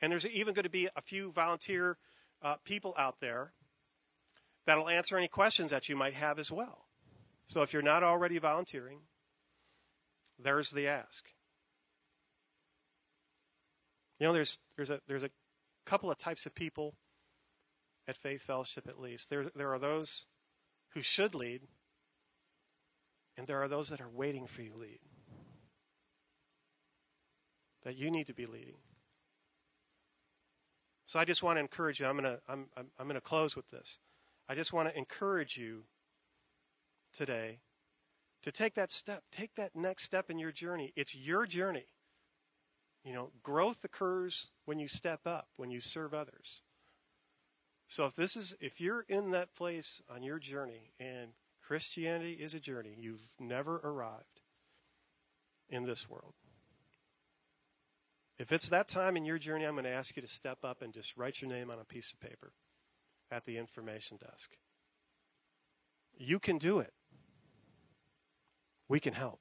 And 0.00 0.10
there's 0.10 0.26
even 0.26 0.54
going 0.54 0.64
to 0.64 0.70
be 0.70 0.88
a 0.96 1.02
few 1.02 1.30
volunteer 1.30 1.96
uh, 2.42 2.56
people 2.64 2.94
out 2.98 3.20
there 3.20 3.52
that'll 4.66 4.88
answer 4.88 5.16
any 5.16 5.28
questions 5.28 5.70
that 5.70 5.88
you 5.88 5.96
might 5.96 6.14
have 6.14 6.38
as 6.38 6.50
well. 6.50 6.86
So 7.46 7.62
if 7.62 7.72
you're 7.72 7.82
not 7.82 8.02
already 8.02 8.38
volunteering, 8.38 9.00
there's 10.38 10.70
the 10.70 10.88
ask. 10.88 11.24
You 14.18 14.26
know, 14.26 14.32
there's 14.32 14.58
there's 14.76 14.90
a 14.90 15.00
there's 15.08 15.24
a 15.24 15.30
couple 15.84 16.10
of 16.10 16.16
types 16.16 16.46
of 16.46 16.54
people 16.54 16.94
at 18.06 18.16
Faith 18.16 18.42
Fellowship 18.42 18.86
at 18.88 19.00
least. 19.00 19.30
There 19.30 19.46
there 19.56 19.72
are 19.72 19.78
those 19.78 20.26
who 20.90 21.02
should 21.02 21.34
lead, 21.34 21.62
and 23.36 23.46
there 23.46 23.62
are 23.62 23.68
those 23.68 23.88
that 23.88 24.00
are 24.00 24.08
waiting 24.08 24.46
for 24.46 24.62
you 24.62 24.70
to 24.70 24.78
lead. 24.78 25.00
That 27.84 27.96
you 27.96 28.10
need 28.10 28.28
to 28.28 28.34
be 28.34 28.46
leading. 28.46 28.76
So 31.06 31.18
I 31.18 31.24
just 31.24 31.42
want 31.42 31.56
to 31.56 31.60
encourage 31.60 32.00
you. 32.00 32.06
I'm 32.06 32.16
gonna 32.16 32.38
I'm 32.48 32.66
I'm, 32.76 32.86
I'm 32.98 33.06
gonna 33.08 33.20
close 33.20 33.56
with 33.56 33.68
this. 33.68 33.98
I 34.52 34.54
just 34.54 34.70
want 34.70 34.86
to 34.86 34.98
encourage 34.98 35.56
you 35.56 35.82
today 37.14 37.58
to 38.42 38.52
take 38.52 38.74
that 38.74 38.90
step, 38.90 39.22
take 39.32 39.54
that 39.54 39.74
next 39.74 40.04
step 40.04 40.28
in 40.28 40.38
your 40.38 40.52
journey. 40.52 40.92
It's 40.94 41.16
your 41.16 41.46
journey. 41.46 41.86
You 43.02 43.14
know, 43.14 43.30
growth 43.42 43.82
occurs 43.84 44.50
when 44.66 44.78
you 44.78 44.88
step 44.88 45.20
up, 45.24 45.48
when 45.56 45.70
you 45.70 45.80
serve 45.80 46.12
others. 46.12 46.60
So 47.88 48.04
if 48.04 48.14
this 48.14 48.36
is 48.36 48.54
if 48.60 48.78
you're 48.78 49.06
in 49.08 49.30
that 49.30 49.54
place 49.54 50.02
on 50.14 50.22
your 50.22 50.38
journey 50.38 50.92
and 51.00 51.30
Christianity 51.62 52.34
is 52.34 52.52
a 52.52 52.60
journey, 52.60 52.94
you've 52.98 53.32
never 53.40 53.78
arrived 53.78 54.42
in 55.70 55.86
this 55.86 56.10
world. 56.10 56.34
If 58.38 58.52
it's 58.52 58.68
that 58.68 58.88
time 58.88 59.16
in 59.16 59.24
your 59.24 59.38
journey, 59.38 59.64
I'm 59.64 59.76
going 59.76 59.84
to 59.84 59.90
ask 59.90 60.14
you 60.14 60.20
to 60.20 60.28
step 60.28 60.58
up 60.62 60.82
and 60.82 60.92
just 60.92 61.16
write 61.16 61.40
your 61.40 61.50
name 61.50 61.70
on 61.70 61.78
a 61.78 61.86
piece 61.86 62.12
of 62.12 62.20
paper 62.20 62.52
at 63.32 63.44
the 63.44 63.56
information 63.56 64.18
desk. 64.18 64.50
You 66.18 66.38
can 66.38 66.58
do 66.58 66.80
it. 66.80 66.92
We 68.88 69.00
can 69.00 69.14
help. 69.14 69.40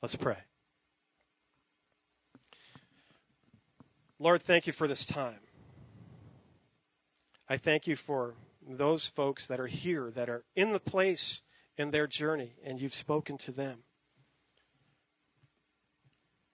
Let's 0.00 0.14
pray. 0.14 0.38
Lord, 4.20 4.40
thank 4.40 4.68
you 4.68 4.72
for 4.72 4.86
this 4.86 5.04
time. 5.04 5.40
I 7.48 7.56
thank 7.56 7.86
you 7.88 7.96
for 7.96 8.34
those 8.68 9.06
folks 9.06 9.48
that 9.48 9.58
are 9.58 9.66
here, 9.66 10.10
that 10.12 10.28
are 10.28 10.44
in 10.54 10.70
the 10.70 10.80
place 10.80 11.42
in 11.76 11.90
their 11.90 12.06
journey, 12.06 12.52
and 12.64 12.80
you've 12.80 12.94
spoken 12.94 13.38
to 13.38 13.52
them. 13.52 13.78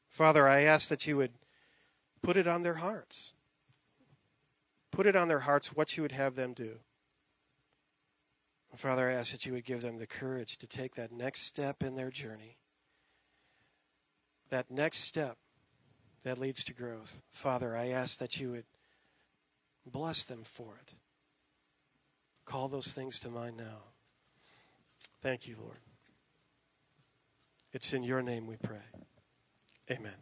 Father, 0.09 0.47
I 0.47 0.63
ask 0.63 0.89
that 0.89 1.07
you 1.07 1.17
would 1.17 1.33
put 2.23 2.37
it 2.37 2.47
on 2.47 2.63
their 2.63 2.75
hearts. 2.75 3.35
Put 4.95 5.07
it 5.07 5.17
on 5.17 5.27
their 5.27 5.41
hearts 5.41 5.75
what 5.75 5.97
you 5.97 6.05
would 6.05 6.13
have 6.13 6.37
them 6.37 6.53
do. 6.53 6.71
Father, 8.77 9.09
I 9.09 9.15
ask 9.15 9.33
that 9.33 9.45
you 9.45 9.53
would 9.53 9.65
give 9.65 9.83
them 9.83 9.99
the 9.99 10.07
courage 10.07 10.59
to 10.59 10.69
take 10.69 10.95
that 10.97 11.11
next 11.11 11.43
step 11.43 11.83
in 11.83 11.97
their 11.97 12.11
journey. 12.11 12.57
That 14.51 14.71
next 14.71 14.99
step 14.99 15.37
that 16.23 16.39
leads 16.39 16.65
to 16.65 16.75
growth. 16.75 17.21
Father, 17.33 17.77
I 17.77 17.89
ask 17.89 18.19
that 18.21 18.39
you 18.39 18.53
would 18.53 18.65
bless 19.85 20.25
them 20.25 20.43
for 20.45 20.77
it. 20.81 20.95
Call 22.45 22.69
those 22.69 22.93
things 22.93 23.21
to 23.21 23.31
mind 23.31 23.57
now. 23.57 23.83
Thank 25.23 25.49
you, 25.49 25.57
Lord. 25.61 25.79
It's 27.73 27.95
in 27.95 28.05
your 28.05 28.23
name 28.23 28.47
we 28.47 28.57
pray. 28.57 28.85
Amen. 29.91 30.13